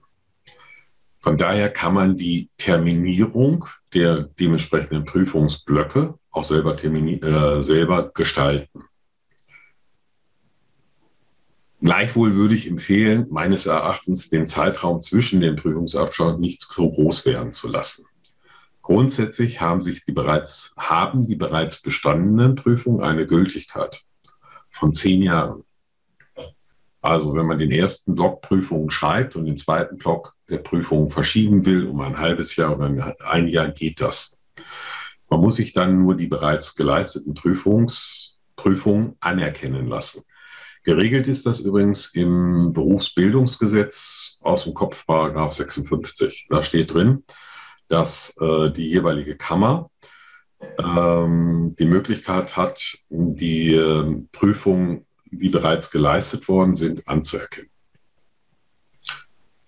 Von 1.20 1.38
daher 1.38 1.70
kann 1.70 1.94
man 1.94 2.18
die 2.18 2.50
Terminierung 2.58 3.66
der 3.94 4.24
dementsprechenden 4.24 5.06
Prüfungsblöcke 5.06 6.16
auch 6.32 6.44
selber, 6.44 6.76
äh, 6.84 7.64
selber 7.64 8.12
gestalten. 8.14 8.84
Gleichwohl 11.84 12.36
würde 12.36 12.56
ich 12.56 12.70
empfehlen, 12.70 13.28
meines 13.30 13.66
Erachtens 13.66 14.30
den 14.30 14.48
Zeitraum 14.48 15.02
zwischen 15.02 15.42
den 15.42 15.58
Prüfungsabschau 15.58 16.38
nicht 16.38 16.62
so 16.62 16.90
groß 16.90 17.26
werden 17.26 17.52
zu 17.52 17.68
lassen. 17.68 18.06
Grundsätzlich 18.82 19.60
haben 19.60 19.82
sich 19.82 20.06
die 20.06 20.14
bereits, 20.14 20.74
haben 20.78 21.28
die 21.28 21.36
bereits 21.36 21.82
bestandenen 21.82 22.56
Prüfungen 22.56 23.04
eine 23.04 23.28
Gültigkeit 23.28 24.02
von 24.70 24.94
zehn 24.94 25.24
Jahren. 25.24 25.66
Also 27.02 27.36
wenn 27.36 27.48
man 27.48 27.58
den 27.58 27.72
ersten 27.72 28.16
Block 28.16 28.42
Prüfungen 28.42 28.90
schreibt 28.90 29.36
und 29.36 29.46
den 29.46 29.58
zweiten 29.58 29.98
Block 29.98 30.36
der 30.50 30.60
Prüfungen 30.60 31.10
verschieben 31.10 31.66
will, 31.66 31.88
um 31.88 32.00
ein 32.00 32.18
halbes 32.18 32.56
Jahr 32.56 32.78
oder 32.78 33.14
ein 33.26 33.48
Jahr, 33.50 33.68
geht 33.72 34.00
das. 34.00 34.40
Man 35.30 35.42
muss 35.42 35.58
sich 35.58 35.74
dann 35.74 36.02
nur 36.02 36.16
die 36.16 36.28
bereits 36.28 36.76
geleisteten 36.76 37.34
Prüfungs, 37.34 38.38
Prüfungen 38.56 39.18
anerkennen 39.20 39.90
lassen. 39.90 40.24
Geregelt 40.84 41.28
ist 41.28 41.46
das 41.46 41.62
übrigens 41.62 42.08
im 42.14 42.74
Berufsbildungsgesetz 42.74 44.40
aus 44.42 44.66
dem 44.66 44.74
Kopf 44.74 45.06
Paragraph 45.06 45.54
56. 45.54 46.48
Da 46.50 46.62
steht 46.62 46.94
drin, 46.94 47.24
dass 47.88 48.36
äh, 48.42 48.70
die 48.70 48.90
jeweilige 48.90 49.38
Kammer 49.38 49.90
ähm, 50.78 51.76
die 51.80 51.86
Möglichkeit 51.86 52.58
hat, 52.58 52.98
die 53.10 53.74
äh, 53.74 54.24
Prüfungen, 54.34 55.06
die 55.32 55.50
bereits 55.50 55.90
geleistet 55.90 56.48
worden 56.50 56.74
sind, 56.76 57.08
anzuerkennen. 57.08 57.70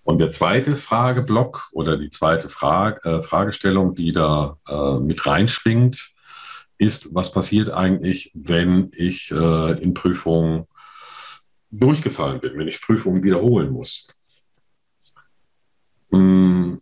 Und 0.04 0.20
der 0.20 0.30
zweite 0.30 0.76
Frageblock 0.76 1.70
oder 1.72 1.96
die 1.96 2.10
zweite 2.10 2.48
Frage, 2.48 3.00
äh, 3.04 3.22
Fragestellung, 3.22 3.94
die 3.94 4.12
da 4.12 4.58
äh, 4.68 5.00
mit 5.00 5.26
reinspringt, 5.26 6.12
ist, 6.78 7.14
was 7.14 7.32
passiert 7.32 7.70
eigentlich, 7.70 8.30
wenn 8.34 8.90
ich 8.92 9.30
äh, 9.32 9.82
in 9.82 9.94
Prüfungen 9.94 10.66
durchgefallen 11.70 12.40
bin, 12.40 12.56
wenn 12.58 12.68
ich 12.68 12.80
Prüfungen 12.80 13.22
wiederholen 13.22 13.70
muss. 13.70 14.08
Hm, 16.10 16.80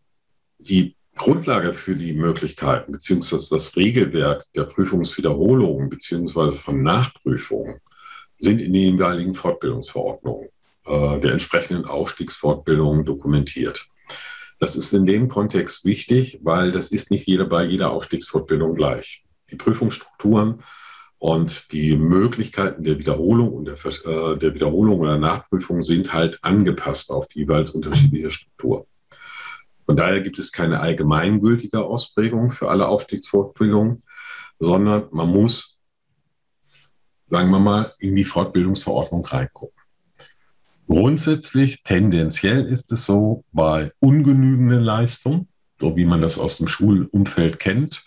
die 0.58 0.96
Grundlage 1.16 1.72
für 1.72 1.94
die 1.94 2.12
Möglichkeiten 2.12 2.92
beziehungsweise 2.92 3.54
das 3.54 3.76
Regelwerk 3.76 4.44
der 4.54 4.64
Prüfungswiederholungen 4.64 5.88
beziehungsweise 5.88 6.56
von 6.56 6.82
Nachprüfungen 6.82 7.80
sind 8.38 8.60
in 8.60 8.72
den 8.72 8.94
jeweiligen 8.94 9.34
Fortbildungsverordnungen 9.34 10.48
äh, 10.86 11.20
der 11.20 11.32
entsprechenden 11.32 11.84
Aufstiegsfortbildungen 11.84 13.04
dokumentiert. 13.04 13.88
Das 14.58 14.76
ist 14.76 14.92
in 14.92 15.06
dem 15.06 15.28
Kontext 15.28 15.84
wichtig, 15.84 16.40
weil 16.42 16.72
das 16.72 16.90
ist 16.90 17.10
nicht 17.10 17.26
jeder 17.26 17.46
bei 17.46 17.64
jeder 17.64 17.90
Aufstiegsfortbildung 17.90 18.74
gleich. 18.74 19.24
Die 19.50 19.56
Prüfungsstrukturen 19.56 20.62
und 21.18 21.72
die 21.72 21.96
Möglichkeiten 21.96 22.84
der 22.84 22.98
Wiederholung 22.98 23.52
und 23.52 23.64
der, 23.66 23.74
äh, 23.74 24.36
der 24.36 24.54
Wiederholung 24.54 25.00
oder 25.00 25.18
Nachprüfung 25.18 25.82
sind 25.82 26.12
halt 26.12 26.38
angepasst 26.42 27.10
auf 27.10 27.28
die 27.28 27.40
jeweils 27.40 27.70
unterschiedliche 27.70 28.30
Struktur. 28.30 28.86
Von 29.86 29.96
daher 29.96 30.20
gibt 30.20 30.38
es 30.38 30.52
keine 30.52 30.80
allgemeingültige 30.80 31.84
Ausprägung 31.84 32.50
für 32.50 32.70
alle 32.70 32.88
Aufstiegsfortbildungen, 32.88 34.02
sondern 34.58 35.08
man 35.12 35.28
muss, 35.28 35.80
sagen 37.26 37.50
wir 37.50 37.58
mal, 37.58 37.90
in 37.98 38.16
die 38.16 38.24
Fortbildungsverordnung 38.24 39.24
reingucken. 39.26 39.74
Grundsätzlich, 40.86 41.82
tendenziell 41.82 42.64
ist 42.64 42.92
es 42.92 43.06
so, 43.06 43.44
bei 43.52 43.92
ungenügenden 44.00 44.80
Leistungen, 44.80 45.48
so 45.80 45.96
wie 45.96 46.04
man 46.04 46.20
das 46.20 46.38
aus 46.38 46.58
dem 46.58 46.68
Schulumfeld 46.68 47.58
kennt, 47.58 48.04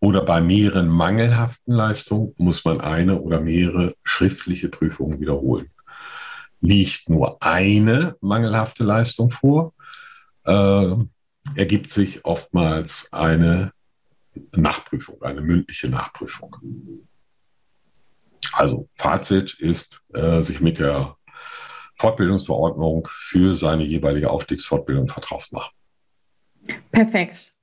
oder 0.00 0.22
bei 0.24 0.40
mehreren 0.40 0.88
mangelhaften 0.88 1.74
Leistungen 1.74 2.34
muss 2.36 2.64
man 2.64 2.80
eine 2.80 3.20
oder 3.20 3.40
mehrere 3.40 3.94
schriftliche 4.04 4.68
Prüfungen 4.68 5.20
wiederholen. 5.20 5.70
Liegt 6.60 7.08
nur 7.08 7.42
eine 7.42 8.16
mangelhafte 8.20 8.84
Leistung 8.84 9.30
vor, 9.30 9.74
äh, 10.44 10.94
ergibt 11.54 11.90
sich 11.90 12.24
oftmals 12.24 13.12
eine 13.12 13.72
Nachprüfung, 14.52 15.22
eine 15.22 15.40
mündliche 15.40 15.88
Nachprüfung. 15.88 16.56
Also 18.52 18.88
Fazit 18.96 19.54
ist, 19.54 20.02
äh, 20.14 20.42
sich 20.42 20.60
mit 20.60 20.78
der 20.78 21.16
Fortbildungsverordnung 21.96 23.08
für 23.10 23.54
seine 23.54 23.84
jeweilige 23.84 24.30
Aufstiegsfortbildung 24.30 25.08
vertraut 25.08 25.48
machen. 25.50 25.72
Perfekt. 26.92 27.54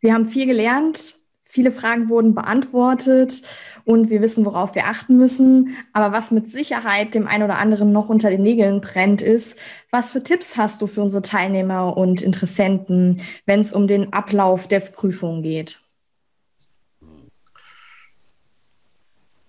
Wir 0.00 0.12
haben 0.12 0.26
viel 0.26 0.46
gelernt. 0.46 1.16
Viele 1.54 1.70
Fragen 1.70 2.08
wurden 2.08 2.34
beantwortet 2.34 3.42
und 3.84 4.08
wir 4.08 4.22
wissen, 4.22 4.46
worauf 4.46 4.74
wir 4.74 4.86
achten 4.86 5.18
müssen. 5.18 5.76
Aber 5.92 6.10
was 6.10 6.30
mit 6.30 6.48
Sicherheit 6.48 7.12
dem 7.12 7.26
einen 7.26 7.42
oder 7.42 7.58
anderen 7.58 7.92
noch 7.92 8.08
unter 8.08 8.30
den 8.30 8.42
Nägeln 8.42 8.80
brennt, 8.80 9.20
ist, 9.20 9.58
was 9.90 10.12
für 10.12 10.22
Tipps 10.22 10.56
hast 10.56 10.80
du 10.80 10.86
für 10.86 11.02
unsere 11.02 11.20
Teilnehmer 11.20 11.94
und 11.94 12.22
Interessenten, 12.22 13.20
wenn 13.44 13.60
es 13.60 13.74
um 13.74 13.86
den 13.86 14.14
Ablauf 14.14 14.66
der 14.66 14.80
Prüfung 14.80 15.42
geht? 15.42 15.82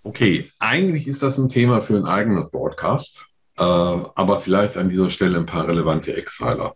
Okay, 0.03 0.51
eigentlich 0.59 1.07
ist 1.07 1.23
das 1.23 1.37
ein 1.37 1.47
Thema 1.47 1.79
für 1.79 1.95
einen 1.95 2.05
eigenen 2.05 2.49
Broadcast, 2.49 3.27
äh, 3.57 3.61
aber 3.61 4.41
vielleicht 4.41 4.75
an 4.75 4.89
dieser 4.89 5.09
Stelle 5.09 5.37
ein 5.37 5.45
paar 5.45 5.69
relevante 5.69 6.13
Eckpfeiler 6.13 6.75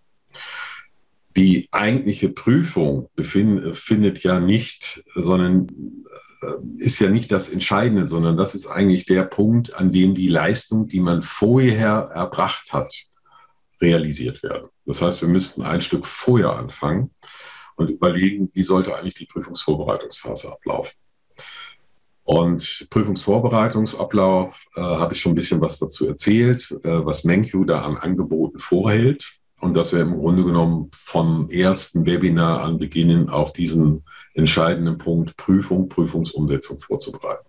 die 1.38 1.70
eigentliche 1.72 2.29
Prüfung 2.29 3.10
befind, 3.15 3.77
findet 3.77 4.24
ja 4.24 4.39
nicht, 4.39 5.03
sondern 5.15 5.67
äh, 6.41 6.84
ist 6.84 7.00
ja 7.00 7.12
nicht 7.12 7.32
das 7.32 7.50
Entscheidende, 7.50 8.10
sondern 8.10 8.38
das 8.38 8.56
ist 8.56 8.65
eigentlich 8.65 9.06
der 9.06 9.24
Punkt, 9.24 9.75
an 9.75 9.94
dem 9.94 10.15
die 10.15 10.29
Leistung, 10.29 10.88
die 10.88 11.00
man 11.00 11.22
vorher 11.22 12.10
erbracht 12.13 12.74
hat, 12.74 12.91
realisiert 13.79 14.41
werden. 14.41 14.70
Das 14.88 15.03
heißt, 15.03 15.22
wir 15.22 15.29
müssten 15.29 15.62
ein 15.62 15.82
Stück 15.82 16.08
vorher 16.08 16.53
anfangen 16.53 17.12
und 17.75 17.91
überlegen, 17.91 18.50
wie 18.53 18.63
sollte 18.63 18.96
eigentlich 18.96 19.15
die 19.15 19.27
Prüfungsvorbereitungsphase 19.27 20.51
ablaufen. 20.51 20.98
Und 22.24 22.88
Prüfungsvorbereitungsablauf 22.89 24.65
äh, 24.75 24.82
habe 24.82 25.13
ich 25.13 25.22
schon 25.22 25.34
ein 25.34 25.36
bisschen 25.36 25.62
was 25.62 25.77
dazu 25.77 26.08
erzählt, 26.08 26.72
äh, 26.84 27.06
was 27.06 27.24
Menkyu 27.24 27.63
da 27.63 27.82
an 27.84 27.96
Angeboten 27.96 28.58
vorhält 28.58 29.37
und 29.59 29.73
dass 29.73 29.93
wir 29.93 30.01
im 30.01 30.17
Grunde 30.17 30.43
genommen 30.43 30.91
vom 30.93 31.49
ersten 31.49 32.05
Webinar 32.05 32.61
an 32.61 32.77
beginnen, 32.77 33.29
auch 33.29 33.51
diesen 33.51 34.03
entscheidenden 34.33 34.97
Punkt 34.97 35.35
Prüfung, 35.37 35.89
Prüfungsumsetzung 35.89 36.79
vorzubereiten. 36.79 37.47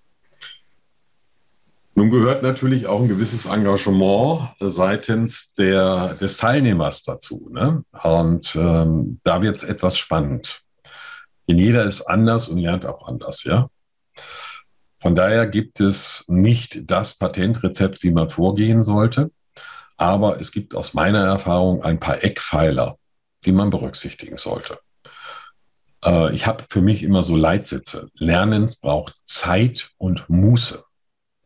Nun 1.94 2.10
gehört 2.10 2.44
natürlich 2.44 2.86
auch 2.86 3.00
ein 3.00 3.08
gewisses 3.08 3.46
Engagement 3.46 4.54
seitens 4.60 5.52
der, 5.54 6.14
des 6.14 6.36
Teilnehmers 6.36 7.02
dazu. 7.02 7.48
Ne? 7.50 7.82
Und 8.04 8.54
ähm, 8.54 9.20
da 9.24 9.42
wird 9.42 9.56
es 9.56 9.64
etwas 9.64 9.98
spannend. 9.98 10.62
Denn 11.48 11.58
jeder 11.58 11.84
ist 11.84 12.02
anders 12.02 12.48
und 12.48 12.58
lernt 12.58 12.86
auch 12.86 13.08
anders, 13.08 13.42
ja. 13.42 13.68
Von 15.00 15.14
daher 15.14 15.46
gibt 15.46 15.80
es 15.80 16.24
nicht 16.28 16.90
das 16.90 17.14
Patentrezept, 17.16 18.02
wie 18.02 18.10
man 18.10 18.30
vorgehen 18.30 18.82
sollte. 18.82 19.30
Aber 19.98 20.40
es 20.40 20.52
gibt 20.52 20.74
aus 20.74 20.94
meiner 20.94 21.24
Erfahrung 21.24 21.82
ein 21.82 22.00
paar 22.00 22.24
Eckpfeiler, 22.24 22.96
die 23.44 23.52
man 23.52 23.68
berücksichtigen 23.68 24.38
sollte. 24.38 24.78
Äh, 26.04 26.34
ich 26.34 26.46
habe 26.46 26.64
für 26.68 26.80
mich 26.80 27.02
immer 27.02 27.22
so 27.22 27.36
Leitsätze. 27.36 28.08
Lernen 28.14 28.72
braucht 28.80 29.14
Zeit 29.26 29.90
und 29.98 30.28
Muße. 30.30 30.82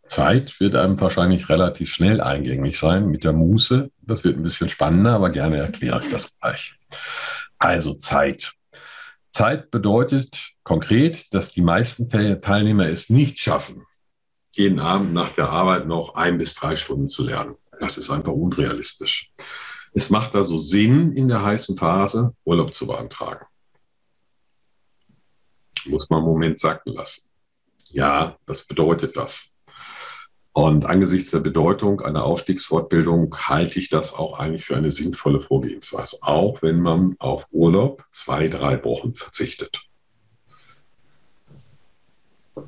Zeit 0.06 0.60
wird 0.60 0.76
einem 0.76 1.00
wahrscheinlich 1.00 1.48
relativ 1.48 1.90
schnell 1.90 2.20
eingängig 2.20 2.78
sein. 2.78 3.06
Mit 3.06 3.24
der 3.24 3.32
Muße, 3.32 3.90
das 4.02 4.24
wird 4.24 4.36
ein 4.36 4.42
bisschen 4.42 4.68
spannender, 4.68 5.14
aber 5.14 5.30
gerne 5.30 5.56
erkläre 5.56 6.00
ich 6.02 6.10
das 6.10 6.36
gleich. 6.38 6.74
Also 7.58 7.94
Zeit. 7.94 8.52
Zeit 9.30 9.70
bedeutet 9.70 10.52
konkret, 10.62 11.32
dass 11.32 11.50
die 11.50 11.62
meisten 11.62 12.10
Teilnehmer 12.10 12.86
es 12.86 13.08
nicht 13.08 13.38
schaffen, 13.38 13.86
jeden 14.54 14.80
Abend 14.80 15.14
nach 15.14 15.32
der 15.32 15.48
Arbeit 15.48 15.86
noch 15.86 16.14
ein 16.14 16.36
bis 16.36 16.54
drei 16.54 16.76
Stunden 16.76 17.08
zu 17.08 17.24
lernen. 17.24 17.56
Das 17.82 17.98
ist 17.98 18.10
einfach 18.10 18.32
unrealistisch. 18.32 19.32
Es 19.92 20.08
macht 20.08 20.36
also 20.36 20.56
Sinn, 20.56 21.16
in 21.16 21.26
der 21.26 21.42
heißen 21.42 21.76
Phase 21.76 22.32
Urlaub 22.44 22.72
zu 22.74 22.86
beantragen. 22.86 23.44
Muss 25.86 26.08
man 26.08 26.20
einen 26.20 26.28
Moment 26.28 26.60
sacken 26.60 26.92
lassen. 26.92 27.28
Ja, 27.90 28.36
das 28.46 28.64
bedeutet 28.64 29.16
das. 29.16 29.56
Und 30.52 30.86
angesichts 30.86 31.32
der 31.32 31.40
Bedeutung 31.40 32.00
einer 32.02 32.22
Aufstiegsfortbildung 32.22 33.34
halte 33.48 33.80
ich 33.80 33.88
das 33.88 34.14
auch 34.14 34.38
eigentlich 34.38 34.64
für 34.64 34.76
eine 34.76 34.92
sinnvolle 34.92 35.40
Vorgehensweise, 35.40 36.18
auch 36.20 36.62
wenn 36.62 36.78
man 36.78 37.16
auf 37.18 37.48
Urlaub 37.50 38.04
zwei, 38.12 38.46
drei 38.46 38.84
Wochen 38.84 39.16
verzichtet. 39.16 39.82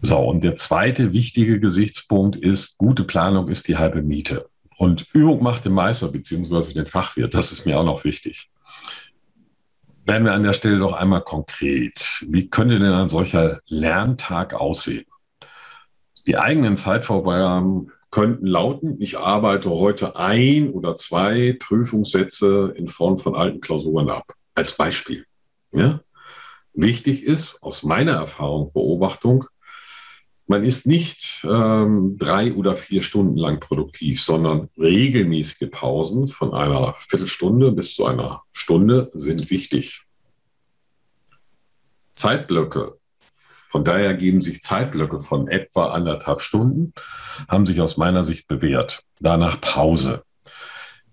So, 0.02 0.18
und 0.18 0.42
der 0.42 0.56
zweite 0.56 1.12
wichtige 1.12 1.60
Gesichtspunkt 1.60 2.34
ist, 2.34 2.78
gute 2.78 3.04
Planung 3.04 3.46
ist 3.46 3.68
die 3.68 3.76
halbe 3.76 4.02
Miete. 4.02 4.50
Und 4.76 5.06
Übung 5.12 5.42
macht 5.42 5.64
den 5.64 5.72
Meister 5.72 6.08
bzw. 6.08 6.72
den 6.72 6.86
Fachwirt. 6.86 7.34
Das 7.34 7.52
ist 7.52 7.66
mir 7.66 7.78
auch 7.78 7.84
noch 7.84 8.04
wichtig. 8.04 8.50
Werden 10.06 10.24
wir 10.24 10.34
an 10.34 10.42
der 10.42 10.52
Stelle 10.52 10.78
doch 10.78 10.92
einmal 10.92 11.22
konkret. 11.22 12.24
Wie 12.28 12.50
könnte 12.50 12.78
denn 12.78 12.92
ein 12.92 13.08
solcher 13.08 13.60
Lerntag 13.66 14.52
aussehen? 14.52 15.06
Die 16.26 16.36
eigenen 16.36 16.76
Zeitvorgaben 16.76 17.90
könnten 18.10 18.46
lauten, 18.46 19.00
ich 19.00 19.18
arbeite 19.18 19.70
heute 19.70 20.16
ein 20.16 20.70
oder 20.70 20.94
zwei 20.96 21.56
Prüfungssätze 21.58 22.72
in 22.76 22.86
Form 22.86 23.18
von 23.18 23.34
alten 23.34 23.60
Klausuren 23.60 24.08
ab. 24.08 24.34
Als 24.54 24.76
Beispiel. 24.76 25.26
Ja? 25.72 26.00
Wichtig 26.74 27.24
ist, 27.24 27.62
aus 27.62 27.82
meiner 27.82 28.12
Erfahrung, 28.12 28.72
Beobachtung, 28.72 29.46
man 30.46 30.62
ist 30.64 30.86
nicht 30.86 31.44
ähm, 31.48 32.16
drei 32.18 32.52
oder 32.52 32.76
vier 32.76 33.02
Stunden 33.02 33.36
lang 33.36 33.60
produktiv, 33.60 34.22
sondern 34.22 34.68
regelmäßige 34.78 35.70
Pausen 35.70 36.28
von 36.28 36.52
einer 36.52 36.94
Viertelstunde 36.98 37.72
bis 37.72 37.94
zu 37.94 38.04
einer 38.04 38.42
Stunde 38.52 39.10
sind 39.14 39.50
wichtig. 39.50 40.02
Zeitblöcke 42.14 42.98
von 43.74 43.82
daher 43.82 44.14
geben 44.14 44.40
sich 44.40 44.62
Zeitblöcke 44.62 45.18
von 45.18 45.48
etwa 45.48 45.88
anderthalb 45.88 46.42
Stunden, 46.42 46.94
haben 47.48 47.66
sich 47.66 47.80
aus 47.80 47.96
meiner 47.96 48.22
Sicht 48.22 48.46
bewährt. 48.46 49.02
Danach 49.18 49.60
Pause. 49.60 50.22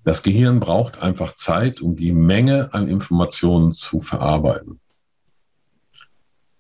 Das 0.03 0.21
Gehirn 0.21 0.59
braucht 0.59 1.01
einfach 1.01 1.33
Zeit, 1.33 1.81
um 1.81 1.95
die 1.95 2.11
Menge 2.11 2.71
an 2.71 2.87
Informationen 2.87 3.71
zu 3.71 3.99
verarbeiten. 3.99 4.79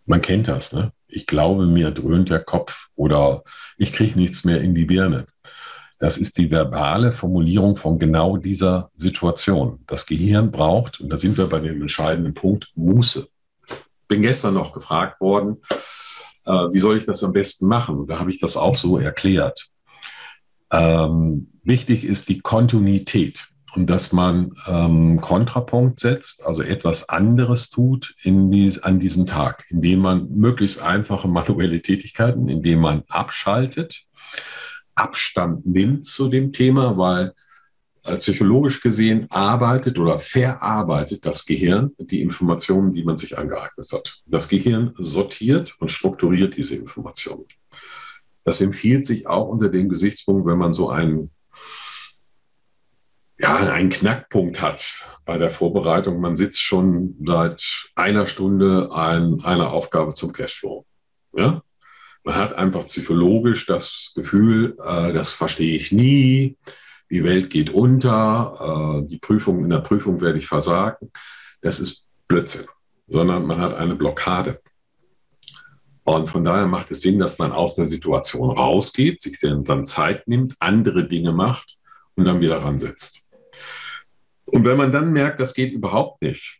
Man 0.07 0.23
kennt 0.23 0.47
das, 0.47 0.73
ne? 0.73 0.91
Ich 1.11 1.27
glaube, 1.27 1.65
mir 1.65 1.91
dröhnt 1.91 2.29
der 2.29 2.39
Kopf 2.39 2.87
oder 2.95 3.43
ich 3.77 3.93
kriege 3.93 4.19
nichts 4.19 4.43
mehr 4.43 4.61
in 4.61 4.73
die 4.73 4.85
Birne. 4.85 5.25
Das 5.99 6.17
ist 6.17 6.37
die 6.37 6.49
verbale 6.49 7.11
Formulierung 7.11 7.75
von 7.75 7.99
genau 7.99 8.37
dieser 8.37 8.89
Situation. 8.95 9.83
Das 9.85 10.05
Gehirn 10.05 10.49
braucht, 10.49 10.99
und 10.99 11.09
da 11.09 11.17
sind 11.17 11.37
wir 11.37 11.47
bei 11.47 11.59
dem 11.59 11.81
entscheidenden 11.81 12.33
Punkt, 12.33 12.71
Muße. 12.75 13.27
Bin 14.07 14.23
gestern 14.23 14.55
noch 14.55 14.73
gefragt 14.73 15.21
worden, 15.21 15.57
äh, 16.45 16.51
wie 16.51 16.79
soll 16.79 16.97
ich 16.97 17.05
das 17.05 17.23
am 17.23 17.33
besten 17.33 17.67
machen? 17.67 18.07
Da 18.07 18.17
habe 18.17 18.31
ich 18.31 18.39
das 18.39 18.57
auch 18.57 18.75
so 18.75 18.97
erklärt. 18.97 19.69
Ähm, 20.71 21.51
wichtig 21.63 22.05
ist 22.05 22.29
die 22.29 22.39
Kontinuität 22.39 23.50
und 23.75 23.89
dass 23.89 24.11
man 24.11 24.51
ähm, 24.67 25.19
Kontrapunkt 25.21 25.99
setzt, 25.99 26.45
also 26.45 26.61
etwas 26.61 27.09
anderes 27.09 27.69
tut 27.69 28.15
in 28.21 28.51
dies, 28.51 28.79
an 28.79 28.99
diesem 28.99 29.25
Tag, 29.25 29.65
indem 29.69 29.99
man 29.99 30.29
möglichst 30.29 30.81
einfache 30.81 31.27
manuelle 31.27 31.81
Tätigkeiten, 31.81 32.49
indem 32.49 32.79
man 32.79 33.03
abschaltet, 33.07 34.05
Abstand 34.95 35.65
nimmt 35.65 36.05
zu 36.05 36.27
dem 36.27 36.51
Thema, 36.51 36.97
weil 36.97 37.33
äh, 38.03 38.15
psychologisch 38.15 38.81
gesehen 38.81 39.27
arbeitet 39.29 39.99
oder 39.99 40.17
verarbeitet 40.17 41.25
das 41.25 41.45
Gehirn 41.45 41.91
die 41.99 42.21
Informationen, 42.21 42.91
die 42.93 43.03
man 43.03 43.17
sich 43.17 43.37
angeeignet 43.37 43.91
hat. 43.91 44.21
Das 44.25 44.49
Gehirn 44.49 44.93
sortiert 44.97 45.75
und 45.79 45.91
strukturiert 45.91 46.57
diese 46.57 46.75
Informationen. 46.75 47.45
Das 48.43 48.59
empfiehlt 48.59 49.05
sich 49.05 49.27
auch 49.27 49.47
unter 49.49 49.69
dem 49.69 49.87
Gesichtspunkt, 49.87 50.47
wenn 50.47 50.57
man 50.57 50.73
so 50.73 50.89
einen, 50.89 51.29
ja, 53.41 53.57
einen 53.57 53.89
Knackpunkt 53.89 54.61
hat 54.61 55.03
bei 55.25 55.37
der 55.37 55.51
Vorbereitung. 55.51 56.19
Man 56.19 56.35
sitzt 56.35 56.61
schon 56.61 57.15
seit 57.25 57.89
einer 57.95 58.27
Stunde 58.27 58.89
an 58.91 59.41
einer 59.43 59.71
Aufgabe 59.71 60.13
zum 60.13 60.31
Cashflow. 60.31 60.85
Ja? 61.33 61.61
Man 62.23 62.35
hat 62.35 62.53
einfach 62.53 62.85
psychologisch 62.85 63.65
das 63.65 64.11
Gefühl, 64.15 64.77
äh, 64.85 65.13
das 65.13 65.33
verstehe 65.33 65.75
ich 65.75 65.91
nie 65.91 66.57
die 67.11 67.25
Welt 67.25 67.49
geht 67.49 67.71
unter, 67.71 69.01
äh, 69.03 69.07
die 69.07 69.19
Prüfung, 69.19 69.65
in 69.65 69.69
der 69.69 69.79
Prüfung 69.79 70.21
werde 70.21 70.39
ich 70.39 70.47
versagen. 70.47 71.11
Das 71.61 71.79
ist 71.79 72.07
Blödsinn, 72.27 72.65
sondern 73.07 73.45
man 73.45 73.59
hat 73.59 73.75
eine 73.75 73.95
Blockade. 73.95 74.61
Und 76.03 76.29
von 76.29 76.43
daher 76.43 76.67
macht 76.67 76.89
es 76.89 77.01
Sinn, 77.01 77.19
dass 77.19 77.37
man 77.37 77.51
aus 77.51 77.75
der 77.75 77.85
Situation 77.85 78.49
rausgeht, 78.49 79.21
sich 79.21 79.39
dann 79.39 79.85
Zeit 79.85 80.27
nimmt, 80.27 80.55
andere 80.59 81.05
Dinge 81.05 81.33
macht 81.33 81.77
und 82.15 82.25
dann 82.25 82.39
wieder 82.39 82.63
ransetzt. 82.63 83.27
Und 84.51 84.65
wenn 84.65 84.77
man 84.77 84.91
dann 84.91 85.11
merkt, 85.11 85.39
das 85.39 85.53
geht 85.53 85.73
überhaupt 85.73 86.21
nicht, 86.21 86.59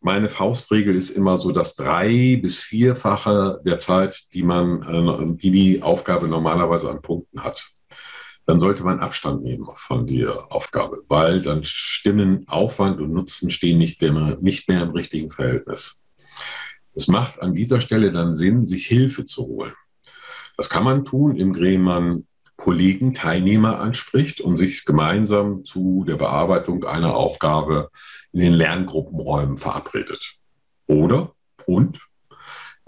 meine 0.00 0.28
Faustregel 0.28 0.94
ist 0.94 1.10
immer 1.10 1.36
so 1.36 1.52
das 1.52 1.74
drei- 1.74 2.38
bis 2.40 2.60
vierfache 2.60 3.60
der 3.64 3.78
Zeit, 3.78 4.32
die 4.32 4.42
man, 4.42 4.82
äh, 4.82 5.36
die 5.36 5.50
die 5.50 5.82
Aufgabe 5.82 6.28
normalerweise 6.28 6.90
an 6.90 7.02
Punkten 7.02 7.42
hat 7.42 7.70
dann 8.46 8.60
sollte 8.60 8.84
man 8.84 9.00
Abstand 9.00 9.42
nehmen 9.42 9.66
von 9.74 10.06
der 10.06 10.52
Aufgabe, 10.52 11.02
weil 11.08 11.42
dann 11.42 11.64
stimmen 11.64 12.46
Aufwand 12.46 13.00
und 13.00 13.12
Nutzen 13.12 13.50
stehen 13.50 13.78
nicht 13.78 14.00
mehr, 14.00 14.38
nicht 14.40 14.68
mehr 14.68 14.82
im 14.82 14.90
richtigen 14.90 15.30
Verhältnis. 15.30 16.00
Es 16.94 17.08
macht 17.08 17.42
an 17.42 17.54
dieser 17.54 17.80
Stelle 17.80 18.12
dann 18.12 18.32
Sinn, 18.32 18.64
sich 18.64 18.86
Hilfe 18.86 19.24
zu 19.24 19.46
holen. 19.46 19.74
Das 20.56 20.70
kann 20.70 20.84
man 20.84 21.04
tun, 21.04 21.36
indem 21.36 21.82
man 21.82 22.26
Kollegen, 22.56 23.12
Teilnehmer 23.12 23.80
anspricht 23.80 24.40
und 24.40 24.56
sich 24.56 24.84
gemeinsam 24.84 25.64
zu 25.64 26.04
der 26.06 26.16
Bearbeitung 26.16 26.84
einer 26.84 27.14
Aufgabe 27.14 27.90
in 28.32 28.40
den 28.40 28.54
Lerngruppenräumen 28.54 29.58
verabredet. 29.58 30.36
Oder, 30.86 31.32
und, 31.66 32.00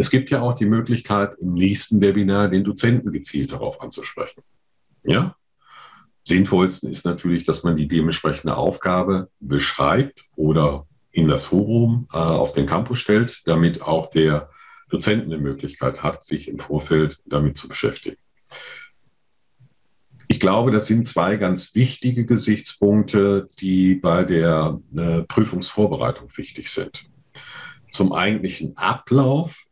es 0.01 0.11
gibt 0.11 0.31
ja 0.31 0.43
auch 0.43 0.55
die 0.55 0.67
Möglichkeit, 0.67 1.35
im 1.41 1.55
nächsten 1.55 2.01
Webinar 2.01 2.49
den 2.49 2.65
Dozenten 2.65 3.11
gezielt 3.11 3.53
darauf 3.53 3.81
anzusprechen. 3.81 4.43
Ja, 5.03 5.35
sinnvollsten 6.25 6.91
ist 6.91 7.05
natürlich, 7.05 7.45
dass 7.45 7.65
man 7.65 7.77
die 7.77 7.89
dementsprechende 7.89 8.57
Aufgabe 8.57 9.29
beschreibt 9.41 10.25
oder 10.37 10.87
in 11.11 11.27
das 11.27 11.47
Forum 11.47 12.07
äh, 12.13 12.17
auf 12.17 12.53
den 12.53 12.67
Campus 12.67 13.01
stellt, 13.01 13.43
damit 13.47 13.83
auch 13.83 14.11
der 14.11 14.51
Dozent 14.89 15.25
eine 15.25 15.39
Möglichkeit 15.39 16.03
hat, 16.03 16.25
sich 16.25 16.49
im 16.49 16.59
Vorfeld 16.59 17.21
damit 17.27 17.57
zu 17.57 17.69
beschäftigen. 17.69 18.19
Ich 20.39 20.41
glaube, 20.41 20.71
das 20.71 20.87
sind 20.87 21.05
zwei 21.05 21.35
ganz 21.35 21.75
wichtige 21.75 22.25
Gesichtspunkte, 22.25 23.49
die 23.59 23.97
bei 23.97 24.23
der 24.23 24.81
äh, 24.97 25.23
Prüfungsvorbereitung 25.23 26.29
wichtig 26.37 26.71
sind. 26.71 27.07
Zum 27.91 28.13
eigentlichen 28.13 28.77
Ablauf 28.77 29.65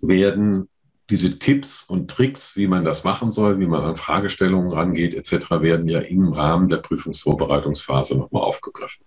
werden 0.00 0.70
diese 1.10 1.38
Tipps 1.38 1.82
und 1.82 2.10
Tricks, 2.10 2.56
wie 2.56 2.68
man 2.68 2.86
das 2.86 3.04
machen 3.04 3.32
soll, 3.32 3.60
wie 3.60 3.66
man 3.66 3.82
an 3.82 3.96
Fragestellungen 3.98 4.72
rangeht, 4.72 5.12
etc., 5.12 5.60
werden 5.60 5.86
ja 5.90 6.00
im 6.00 6.32
Rahmen 6.32 6.70
der 6.70 6.78
Prüfungsvorbereitungsphase 6.78 8.16
nochmal 8.16 8.44
aufgegriffen. 8.44 9.04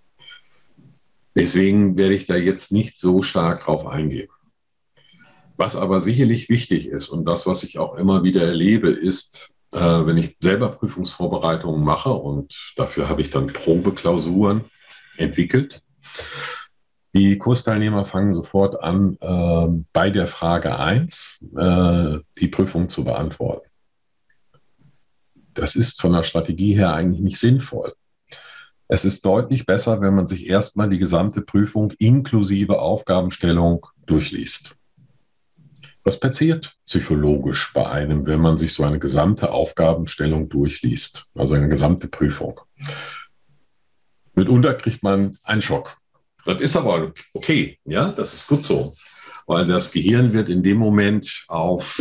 Deswegen 1.34 1.98
werde 1.98 2.14
ich 2.14 2.28
da 2.28 2.36
jetzt 2.36 2.72
nicht 2.72 3.00
so 3.00 3.24
stark 3.24 3.62
drauf 3.62 3.88
eingehen. 3.88 4.30
Was 5.58 5.76
aber 5.76 6.00
sicherlich 6.00 6.48
wichtig 6.48 6.88
ist 6.90 7.10
und 7.10 7.26
das, 7.26 7.48
was 7.48 7.64
ich 7.64 7.80
auch 7.80 7.96
immer 7.96 8.24
wieder 8.24 8.44
erlebe, 8.44 8.92
ist, 8.92 9.55
äh, 9.76 10.06
wenn 10.06 10.18
ich 10.18 10.38
selber 10.40 10.70
Prüfungsvorbereitungen 10.70 11.84
mache 11.84 12.12
und 12.12 12.74
dafür 12.76 13.10
habe 13.10 13.22
ich 13.22 13.30
dann 13.30 13.48
Probeklausuren 13.48 14.66
entwickelt, 15.18 15.82
Die 17.16 17.38
Kursteilnehmer 17.38 18.04
fangen 18.06 18.34
sofort 18.34 18.84
an, 18.84 19.18
äh, 19.22 19.84
bei 19.94 20.10
der 20.10 20.28
Frage 20.28 20.78
1 20.78 21.46
äh, 21.58 22.20
die 22.38 22.50
Prüfung 22.50 22.90
zu 22.90 23.06
beantworten. 23.06 23.70
Das 25.54 25.78
ist 25.78 26.02
von 26.02 26.12
der 26.12 26.24
Strategie 26.24 26.76
her 26.76 26.94
eigentlich 26.94 27.22
nicht 27.22 27.40
sinnvoll. 27.40 27.94
Es 28.90 29.06
ist 29.06 29.26
deutlich 29.26 29.66
besser, 29.66 30.02
wenn 30.02 30.14
man 30.14 30.28
sich 30.28 30.48
erstmal 30.48 30.90
die 30.90 31.00
gesamte 31.00 31.42
Prüfung 31.42 31.92
inklusive 32.00 32.80
Aufgabenstellung 32.80 33.88
durchliest. 34.06 34.76
Was 36.08 36.20
passiert 36.20 36.78
psychologisch 36.86 37.74
bei 37.74 37.90
einem, 37.90 38.28
wenn 38.28 38.40
man 38.40 38.60
sich 38.60 38.74
so 38.74 38.84
eine 38.84 39.00
gesamte 39.00 39.52
Aufgabenstellung 39.52 40.50
durchliest, 40.50 41.26
also 41.34 41.56
eine 41.56 41.68
gesamte 41.68 42.08
Prüfung? 42.08 42.62
Mitunter 44.36 44.76
kriegt 44.76 45.02
man 45.02 45.36
einen 45.44 45.64
Schock. 45.64 45.98
Das 46.46 46.62
ist 46.62 46.76
aber 46.76 47.12
okay, 47.34 47.80
ja, 47.86 48.12
das 48.12 48.36
ist 48.36 48.48
gut 48.48 48.64
so, 48.64 48.96
weil 49.48 49.66
das 49.66 49.92
Gehirn 49.92 50.32
wird 50.32 50.50
in 50.50 50.62
dem 50.62 50.78
Moment 50.78 51.44
auf 51.48 52.00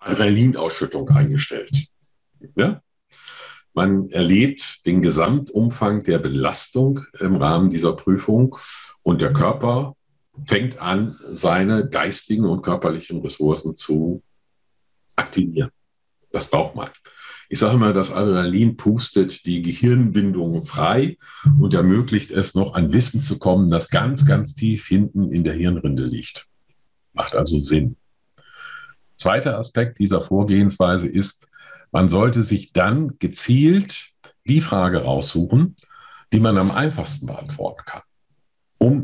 Adrenalinausschüttung 0.00 1.08
eingestellt. 1.10 1.86
Ja? 2.56 2.82
Man 3.72 4.10
erlebt 4.10 4.84
den 4.84 5.00
Gesamtumfang 5.00 6.02
der 6.02 6.18
Belastung 6.18 7.02
im 7.20 7.36
Rahmen 7.36 7.68
dieser 7.68 7.92
Prüfung 7.92 8.56
und 9.02 9.22
der 9.22 9.32
Körper 9.32 9.95
fängt 10.44 10.78
an, 10.78 11.16
seine 11.30 11.88
geistigen 11.88 12.44
und 12.44 12.62
körperlichen 12.62 13.20
Ressourcen 13.20 13.74
zu 13.74 14.22
aktivieren. 15.16 15.70
Das 16.30 16.50
braucht 16.50 16.74
man. 16.74 16.90
Ich 17.48 17.60
sage 17.60 17.76
immer, 17.76 17.92
das 17.92 18.12
Adrenalin 18.12 18.76
pustet 18.76 19.46
die 19.46 19.62
Gehirnbindungen 19.62 20.64
frei 20.64 21.16
und 21.60 21.74
ermöglicht 21.74 22.30
es 22.32 22.54
noch 22.54 22.74
an 22.74 22.92
Wissen 22.92 23.22
zu 23.22 23.38
kommen, 23.38 23.70
das 23.70 23.88
ganz, 23.88 24.26
ganz 24.26 24.54
tief 24.54 24.86
hinten 24.86 25.32
in 25.32 25.44
der 25.44 25.54
Hirnrinde 25.54 26.04
liegt. 26.04 26.46
Macht 27.12 27.34
also 27.34 27.60
Sinn. 27.60 27.96
Zweiter 29.14 29.58
Aspekt 29.58 29.98
dieser 30.00 30.20
Vorgehensweise 30.20 31.08
ist, 31.08 31.48
man 31.92 32.08
sollte 32.08 32.42
sich 32.42 32.72
dann 32.72 33.18
gezielt 33.18 34.10
die 34.46 34.60
Frage 34.60 35.04
raussuchen, 35.04 35.76
die 36.32 36.40
man 36.40 36.58
am 36.58 36.72
einfachsten 36.72 37.26
beantworten 37.26 37.82
kann 37.86 38.02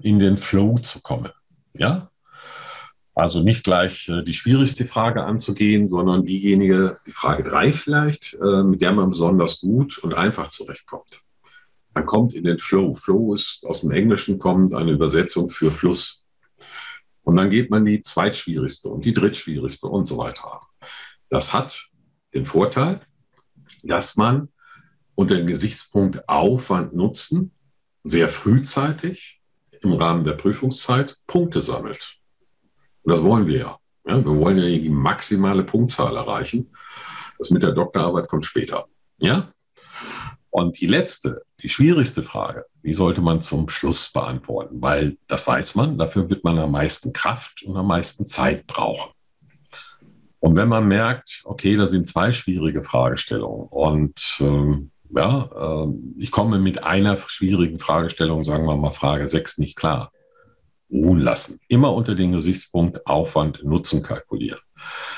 in 0.05 0.19
den 0.19 0.39
Flow 0.39 0.79
zu 0.79 1.01
kommen. 1.01 1.31
Ja? 1.75 2.11
Also 3.15 3.43
nicht 3.43 3.65
gleich 3.65 4.09
äh, 4.09 4.23
die 4.23 4.35
schwierigste 4.35 4.87
Frage 4.87 5.25
anzugehen, 5.25 5.87
sondern 5.87 6.25
diejenige, 6.25 6.99
die 7.07 7.13
Frage 7.13 7.43
drei 7.43 7.73
vielleicht, 7.73 8.35
äh, 8.35 8.63
mit 8.63 8.81
der 8.81 8.93
man 8.93 9.11
besonders 9.11 9.61
gut 9.61 9.99
und 9.99 10.15
einfach 10.15 10.49
zurechtkommt. 10.49 11.23
Man 11.95 12.07
kommt 12.07 12.35
in 12.35 12.45
den 12.45 12.59
Flow. 12.59 12.95
Flow 12.95 13.35
ist 13.35 13.67
aus 13.67 13.83
dem 13.83 13.91
Englischen 13.91 14.39
kommend 14.39 14.73
eine 14.73 14.93
Übersetzung 14.93 15.51
für 15.51 15.71
Fluss. 15.71 16.27
Und 17.23 17.37
dann 17.37 17.51
geht 17.51 17.71
man 17.71 17.85
die 17.85 18.01
zweitschwierigste 18.01 18.89
und 18.89 19.05
die 19.05 19.13
drittschwierigste 19.13 19.89
und 19.89 20.07
so 20.07 20.17
weiter. 20.17 20.61
Das 21.29 21.53
hat 21.53 21.89
den 22.35 22.47
Vorteil, 22.47 23.01
dass 23.83 24.17
man 24.17 24.49
unter 25.15 25.37
dem 25.37 25.47
Gesichtspunkt 25.47 26.29
Aufwand 26.29 26.95
nutzen 26.95 27.53
sehr 28.05 28.29
frühzeitig 28.29 29.42
im 29.85 29.93
Rahmen 29.95 30.25
der 30.25 30.33
Prüfungszeit 30.33 31.17
Punkte 31.27 31.61
sammelt. 31.61 32.17
Und 33.03 33.13
das 33.13 33.23
wollen 33.23 33.47
wir 33.47 33.59
ja. 33.59 33.79
ja 34.07 34.25
wir 34.25 34.37
wollen 34.37 34.59
ja 34.59 34.65
die 34.67 34.89
maximale 34.89 35.65
Punktzahl 35.65 36.17
erreichen. 36.17 36.73
Das 37.39 37.51
mit 37.51 37.63
der 37.63 37.73
Doktorarbeit 37.73 38.29
kommt 38.29 38.45
später. 38.45 38.87
Ja? 39.19 39.53
Und 40.51 40.81
die 40.81 40.87
letzte, 40.87 41.43
die 41.63 41.69
schwierigste 41.69 42.23
Frage, 42.23 42.67
die 42.83 42.95
sollte 42.95 43.23
man 43.23 43.41
zum 43.41 43.69
Schluss 43.69 44.13
beantworten, 44.13 44.83
weil 44.83 45.17
das 45.27 45.47
weiß 45.47 45.75
man, 45.77 45.97
dafür 45.97 46.29
wird 46.29 46.45
man 46.45 46.59
am 46.59 46.73
meisten 46.73 47.13
Kraft 47.13 47.63
und 47.63 47.77
am 47.77 47.87
meisten 47.87 48.27
Zeit 48.27 48.67
brauchen. 48.67 49.13
Und 50.41 50.57
wenn 50.57 50.69
man 50.69 50.87
merkt, 50.87 51.41
okay, 51.45 51.77
da 51.77 51.87
sind 51.87 52.07
zwei 52.07 52.33
schwierige 52.33 52.83
Fragestellungen 52.83 53.67
und 53.71 54.39
ähm, 54.41 54.92
ja, 55.15 55.85
äh, 55.85 55.89
ich 56.19 56.31
komme 56.31 56.59
mit 56.59 56.83
einer 56.83 57.17
schwierigen 57.17 57.79
Fragestellung, 57.79 58.45
sagen 58.45 58.67
wir 58.67 58.77
mal 58.77 58.91
Frage 58.91 59.29
6, 59.29 59.59
nicht 59.59 59.77
klar. 59.77 60.13
Ruhen 60.91 61.21
lassen. 61.21 61.59
Immer 61.69 61.95
unter 61.95 62.15
dem 62.15 62.33
Gesichtspunkt 62.33 63.07
Aufwand, 63.07 63.65
Nutzen 63.65 64.03
kalkulieren. 64.03 64.61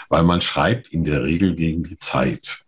Weil 0.09 0.23
man 0.23 0.41
schreibt 0.41 0.89
in 0.89 1.05
der 1.05 1.25
Regel 1.25 1.55
gegen 1.55 1.83
die 1.83 1.97
Zeit. 1.97 2.65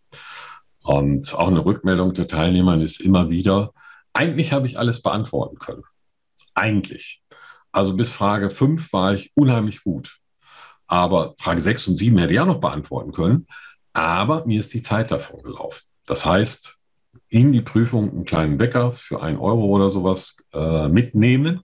Und 0.83 1.35
auch 1.35 1.49
eine 1.49 1.65
Rückmeldung 1.65 2.15
der 2.15 2.27
Teilnehmer 2.29 2.81
ist 2.81 3.01
immer 3.01 3.31
wieder, 3.31 3.73
eigentlich 4.12 4.53
habe 4.53 4.67
ich 4.67 4.79
alles 4.79 5.03
beantworten 5.03 5.59
können. 5.59 5.83
Eigentlich. 6.55 7.23
Also 7.71 7.97
bis 7.97 8.12
Frage 8.12 8.51
5 8.51 8.93
war 8.93 9.15
ich 9.15 9.33
unheimlich 9.35 9.83
gut. 9.83 10.19
Aber 10.87 11.35
Frage 11.39 11.61
6 11.61 11.89
und 11.89 11.97
7 11.97 12.17
hätte 12.19 12.33
ich 12.33 12.41
auch 12.41 12.47
noch 12.47 12.61
beantworten 12.61 13.12
können. 13.12 13.47
Aber 13.93 14.47
mir 14.47 14.61
ist 14.61 14.73
die 14.75 14.83
Zeit 14.83 15.11
davon 15.11 15.43
gelaufen. 15.43 15.83
Das 16.07 16.25
heißt, 16.25 16.79
in 17.29 17.53
die 17.53 17.62
Prüfung 17.62 18.11
einen 18.11 18.25
kleinen 18.25 18.59
Wecker 18.59 18.93
für 18.93 19.23
einen 19.23 19.39
Euro 19.39 19.65
oder 19.67 19.91
sowas 19.91 20.37
äh, 20.53 20.89
mitnehmen, 20.89 21.62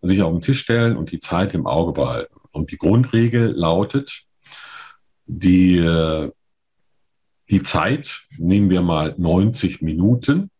sich 0.00 0.22
auf 0.22 0.32
den 0.32 0.40
Tisch 0.40 0.60
stellen 0.60 0.96
und 0.96 1.12
die 1.12 1.18
Zeit 1.18 1.54
im 1.54 1.66
Auge 1.66 1.92
behalten. 1.92 2.34
Und 2.50 2.70
die 2.72 2.78
Grundregel 2.78 3.52
lautet, 3.52 4.24
die, 5.26 5.78
äh, 5.78 6.30
die 7.48 7.62
Zeit, 7.62 8.26
nehmen 8.36 8.70
wir 8.70 8.82
mal 8.82 9.14
90 9.16 9.82
Minuten, 9.82 10.50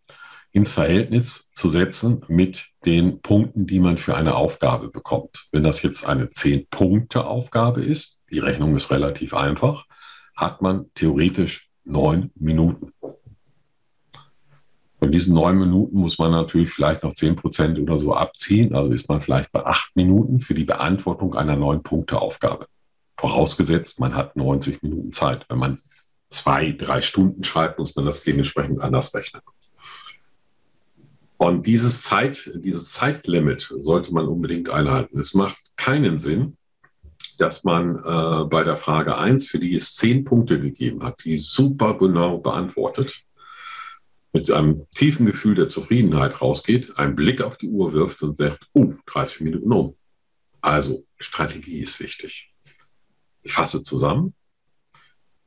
ins 0.52 0.72
Verhältnis 0.72 1.50
zu 1.52 1.70
setzen 1.70 2.24
mit 2.28 2.68
den 2.84 3.22
Punkten, 3.22 3.66
die 3.66 3.80
man 3.80 3.96
für 3.96 4.16
eine 4.16 4.34
Aufgabe 4.34 4.88
bekommt. 4.88 5.48
Wenn 5.50 5.64
das 5.64 5.82
jetzt 5.82 6.06
eine 6.06 6.26
10-Punkte-Aufgabe 6.26 7.82
ist, 7.82 8.22
die 8.30 8.38
Rechnung 8.38 8.76
ist 8.76 8.90
relativ 8.90 9.34
einfach, 9.34 9.86
hat 10.36 10.60
man 10.60 10.90
theoretisch 10.94 11.70
neun 11.84 12.30
Minuten. 12.34 12.91
Von 15.02 15.10
diesen 15.10 15.34
neun 15.34 15.58
Minuten 15.58 15.98
muss 15.98 16.20
man 16.20 16.30
natürlich 16.30 16.70
vielleicht 16.70 17.02
noch 17.02 17.12
zehn 17.12 17.34
Prozent 17.34 17.76
oder 17.80 17.98
so 17.98 18.14
abziehen. 18.14 18.72
Also 18.72 18.92
ist 18.92 19.08
man 19.08 19.20
vielleicht 19.20 19.50
bei 19.50 19.66
acht 19.66 19.96
Minuten 19.96 20.38
für 20.38 20.54
die 20.54 20.64
Beantwortung 20.64 21.34
einer 21.34 21.56
neun 21.56 21.82
Punkte 21.82 22.22
Aufgabe. 22.22 22.68
Vorausgesetzt, 23.18 23.98
man 23.98 24.14
hat 24.14 24.36
90 24.36 24.80
Minuten 24.80 25.10
Zeit. 25.10 25.44
Wenn 25.48 25.58
man 25.58 25.80
zwei, 26.28 26.70
drei 26.70 27.00
Stunden 27.00 27.42
schreibt, 27.42 27.80
muss 27.80 27.96
man 27.96 28.04
das 28.04 28.22
dementsprechend 28.22 28.80
anders 28.80 29.12
rechnen. 29.12 29.42
Und 31.36 31.66
dieses 31.66 32.04
Zeit, 32.04 32.52
dieses 32.54 32.92
Zeitlimit 32.92 33.74
sollte 33.78 34.14
man 34.14 34.28
unbedingt 34.28 34.70
einhalten. 34.70 35.18
Es 35.18 35.34
macht 35.34 35.58
keinen 35.76 36.20
Sinn, 36.20 36.56
dass 37.38 37.64
man 37.64 37.96
äh, 37.96 38.44
bei 38.44 38.62
der 38.62 38.76
Frage 38.76 39.18
1, 39.18 39.48
für 39.48 39.58
die 39.58 39.74
es 39.74 39.96
zehn 39.96 40.22
Punkte 40.22 40.60
gegeben 40.60 41.02
hat, 41.02 41.24
die 41.24 41.38
super 41.38 41.98
genau 41.98 42.38
beantwortet, 42.38 43.24
mit 44.32 44.50
einem 44.50 44.86
tiefen 44.94 45.26
Gefühl 45.26 45.54
der 45.54 45.68
Zufriedenheit 45.68 46.40
rausgeht, 46.40 46.98
einen 46.98 47.14
Blick 47.14 47.42
auf 47.42 47.58
die 47.58 47.68
Uhr 47.68 47.92
wirft 47.92 48.22
und 48.22 48.38
sagt, 48.38 48.66
oh, 48.72 48.94
30 49.06 49.42
Minuten 49.42 49.72
um. 49.72 49.96
Also 50.60 51.04
Strategie 51.18 51.80
ist 51.80 52.00
wichtig. 52.00 52.52
Ich 53.42 53.52
fasse 53.52 53.82
zusammen. 53.82 54.34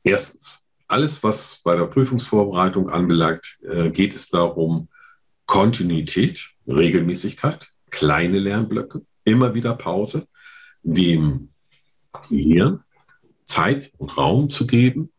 Erstens, 0.04 0.68
alles, 0.86 1.22
was 1.24 1.60
bei 1.64 1.74
der 1.74 1.86
Prüfungsvorbereitung 1.86 2.90
anbelangt, 2.90 3.58
äh, 3.68 3.90
geht 3.90 4.14
es 4.14 4.28
darum, 4.28 4.88
Kontinuität, 5.46 6.50
Regelmäßigkeit, 6.68 7.68
kleine 7.90 8.38
Lernblöcke, 8.38 9.02
immer 9.24 9.54
wieder 9.54 9.74
Pause, 9.74 10.28
dem 10.82 11.50
Gehirn 12.28 12.84
Zeit 13.44 13.92
und 13.98 14.16
Raum 14.16 14.50
zu 14.50 14.66
geben, 14.66 15.12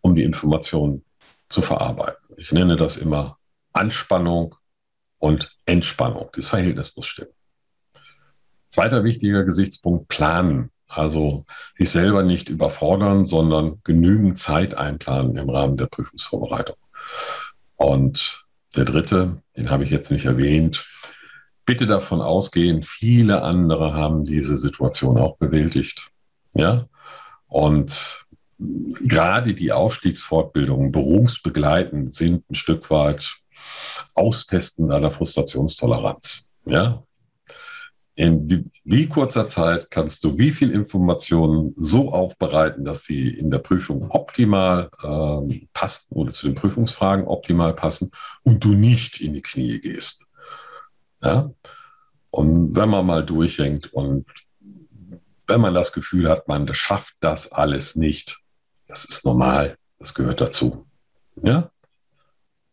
um 0.00 0.14
die 0.14 0.22
Informationen 0.22 1.04
zu 1.48 1.62
verarbeiten. 1.62 2.27
Ich 2.38 2.52
nenne 2.52 2.76
das 2.76 2.96
immer 2.96 3.36
Anspannung 3.72 4.54
und 5.18 5.50
Entspannung. 5.66 6.30
Das 6.34 6.48
Verhältnis 6.48 6.94
muss 6.94 7.06
stimmen. 7.06 7.32
Zweiter 8.68 9.02
wichtiger 9.02 9.42
Gesichtspunkt, 9.44 10.06
planen. 10.06 10.70
Also 10.86 11.44
sich 11.76 11.90
selber 11.90 12.22
nicht 12.22 12.48
überfordern, 12.48 13.26
sondern 13.26 13.80
genügend 13.82 14.38
Zeit 14.38 14.74
einplanen 14.74 15.36
im 15.36 15.50
Rahmen 15.50 15.76
der 15.76 15.86
Prüfungsvorbereitung. 15.86 16.76
Und 17.74 18.46
der 18.76 18.84
dritte, 18.84 19.42
den 19.56 19.70
habe 19.70 19.82
ich 19.82 19.90
jetzt 19.90 20.12
nicht 20.12 20.24
erwähnt, 20.24 20.86
bitte 21.66 21.86
davon 21.86 22.20
ausgehen, 22.22 22.84
viele 22.84 23.42
andere 23.42 23.94
haben 23.94 24.24
diese 24.24 24.56
Situation 24.56 25.18
auch 25.18 25.36
bewältigt. 25.38 26.10
Ja, 26.54 26.86
und 27.48 28.26
gerade 28.58 29.54
die 29.54 29.72
Aufstiegsfortbildungen 29.72 30.92
berufsbegleitend 30.92 32.12
sind 32.12 32.48
ein 32.50 32.54
Stück 32.54 32.90
weit 32.90 33.38
Austesten 34.14 34.88
deiner 34.88 35.10
Frustrationstoleranz. 35.10 36.50
Ja? 36.64 37.02
In 38.14 38.50
wie, 38.50 38.64
wie, 38.84 39.06
kurzer 39.06 39.48
Zeit 39.48 39.92
kannst 39.92 40.24
du 40.24 40.38
wie 40.38 40.50
viel 40.50 40.72
Informationen 40.72 41.72
so 41.76 42.12
aufbereiten, 42.12 42.84
dass 42.84 43.04
sie 43.04 43.28
in 43.28 43.48
der 43.50 43.58
Prüfung 43.58 44.10
optimal 44.10 44.90
ähm, 45.04 45.68
passen 45.72 46.16
oder 46.16 46.32
zu 46.32 46.46
den 46.46 46.56
Prüfungsfragen 46.56 47.28
optimal 47.28 47.74
passen 47.74 48.10
und 48.42 48.64
du 48.64 48.74
nicht 48.74 49.20
in 49.20 49.34
die 49.34 49.42
Knie 49.42 49.80
gehst. 49.80 50.26
Ja? 51.22 51.50
Und 52.32 52.74
wenn 52.74 52.88
man 52.88 53.06
mal 53.06 53.24
durchhängt 53.24 53.92
und 53.92 54.26
wenn 55.46 55.60
man 55.60 55.74
das 55.74 55.92
Gefühl 55.92 56.28
hat, 56.28 56.48
man 56.48 56.72
schafft 56.74 57.14
das 57.20 57.52
alles 57.52 57.94
nicht, 57.94 58.40
das 58.88 59.04
ist 59.04 59.24
normal, 59.24 59.76
das 59.98 60.14
gehört 60.14 60.40
dazu. 60.40 60.86
Ja? 61.42 61.70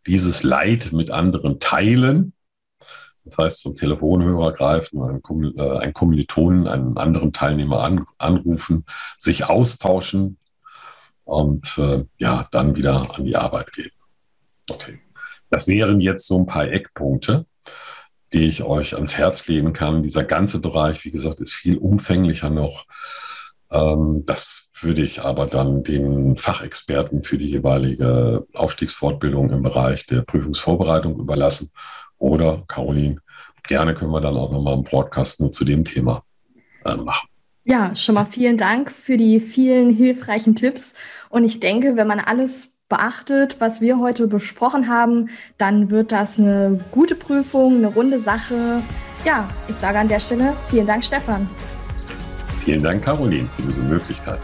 Dieses 0.08 0.43
Leid 0.43 0.91
mit 0.91 1.12
anderen 1.12 1.60
teilen, 1.60 2.34
das 3.23 3.38
heißt 3.38 3.62
zum 3.62 3.75
Telefonhörer 3.75 4.54
greifen, 4.54 5.01
einen, 5.01 5.58
äh, 5.58 5.78
einen 5.80 5.93
Kommilitonen, 5.93 6.67
einen 6.67 6.97
anderen 6.97 7.34
Teilnehmer 7.34 7.84
an, 7.84 8.06
anrufen, 8.17 8.86
sich 9.17 9.45
austauschen 9.45 10.38
und 11.23 11.78
äh, 11.78 12.06
ja, 12.17 12.47
dann 12.51 12.75
wieder 12.75 13.15
an 13.15 13.25
die 13.25 13.36
Arbeit 13.36 13.71
gehen. 13.73 13.91
Okay. 14.69 14.99
Das 15.49 15.67
wären 15.67 16.01
jetzt 16.01 16.28
so 16.28 16.39
ein 16.39 16.45
paar 16.45 16.67
Eckpunkte 16.67 17.45
die 18.34 18.47
ich 18.47 18.63
euch 18.63 18.95
ans 18.95 19.17
Herz 19.17 19.47
legen 19.47 19.73
kann. 19.73 20.04
Dieser 20.04 20.23
ganze 20.23 20.60
Bereich, 20.60 21.06
wie 21.06 21.12
gesagt, 21.12 21.39
ist 21.39 21.54
viel 21.54 21.78
umfänglicher 21.78 22.49
noch. 22.49 22.86
Ähm, 23.71 24.23
das 24.25 24.64
würde 24.82 25.04
ich 25.04 25.22
aber 25.22 25.48
dann 25.48 25.84
den 25.84 26.38
Fachexperten 26.38 27.24
für 27.24 27.38
die 27.38 27.50
jeweilige 27.50 28.46
Aufstiegsfortbildung 28.54 29.50
im 29.52 29.64
Bereich 29.64 30.06
der 30.06 30.22
Prüfungsvorbereitung 30.22 31.18
überlassen. 31.18 31.72
Oder, 32.18 32.64
Caroline, 32.68 33.18
gerne 33.68 33.94
können 33.94 34.12
wir 34.12 34.22
dann 34.22 34.36
auch 34.36 34.52
nochmal 34.52 34.74
einen 34.74 34.84
Podcast 34.84 35.40
nur 35.40 35.52
zu 35.52 35.66
dem 35.66 35.86
Thema 35.86 36.24
äh, 36.84 36.96
machen. 36.96 37.28
Ja, 37.64 37.96
schon 37.96 38.16
mal 38.16 38.26
vielen 38.26 38.58
Dank 38.58 38.92
für 38.92 39.18
die 39.18 39.40
vielen 39.40 39.90
hilfreichen 39.90 40.56
Tipps. 40.56 40.94
Und 41.30 41.46
ich 41.46 41.60
denke, 41.60 41.98
wenn 41.98 42.08
man 42.08 42.20
alles 42.20 42.78
beachtet, 42.90 43.58
was 43.60 43.82
wir 43.82 43.98
heute 43.98 44.28
besprochen 44.28 44.88
haben, 44.88 45.30
dann 45.58 45.90
wird 45.90 46.12
das 46.12 46.38
eine 46.38 46.80
gute 46.92 47.16
Prüfung, 47.16 47.78
eine 47.78 47.88
runde 47.88 48.20
Sache. 48.20 48.84
Ja, 49.26 49.50
ich 49.68 49.76
sage 49.76 49.98
an 49.98 50.08
der 50.08 50.20
Stelle 50.20 50.56
vielen 50.68 50.86
Dank, 50.86 51.04
Stefan. 51.04 51.50
Vielen 52.64 52.84
Dank, 52.84 53.04
Caroline, 53.04 53.48
für 53.48 53.64
diese 53.64 53.82
Möglichkeit. 53.82 54.40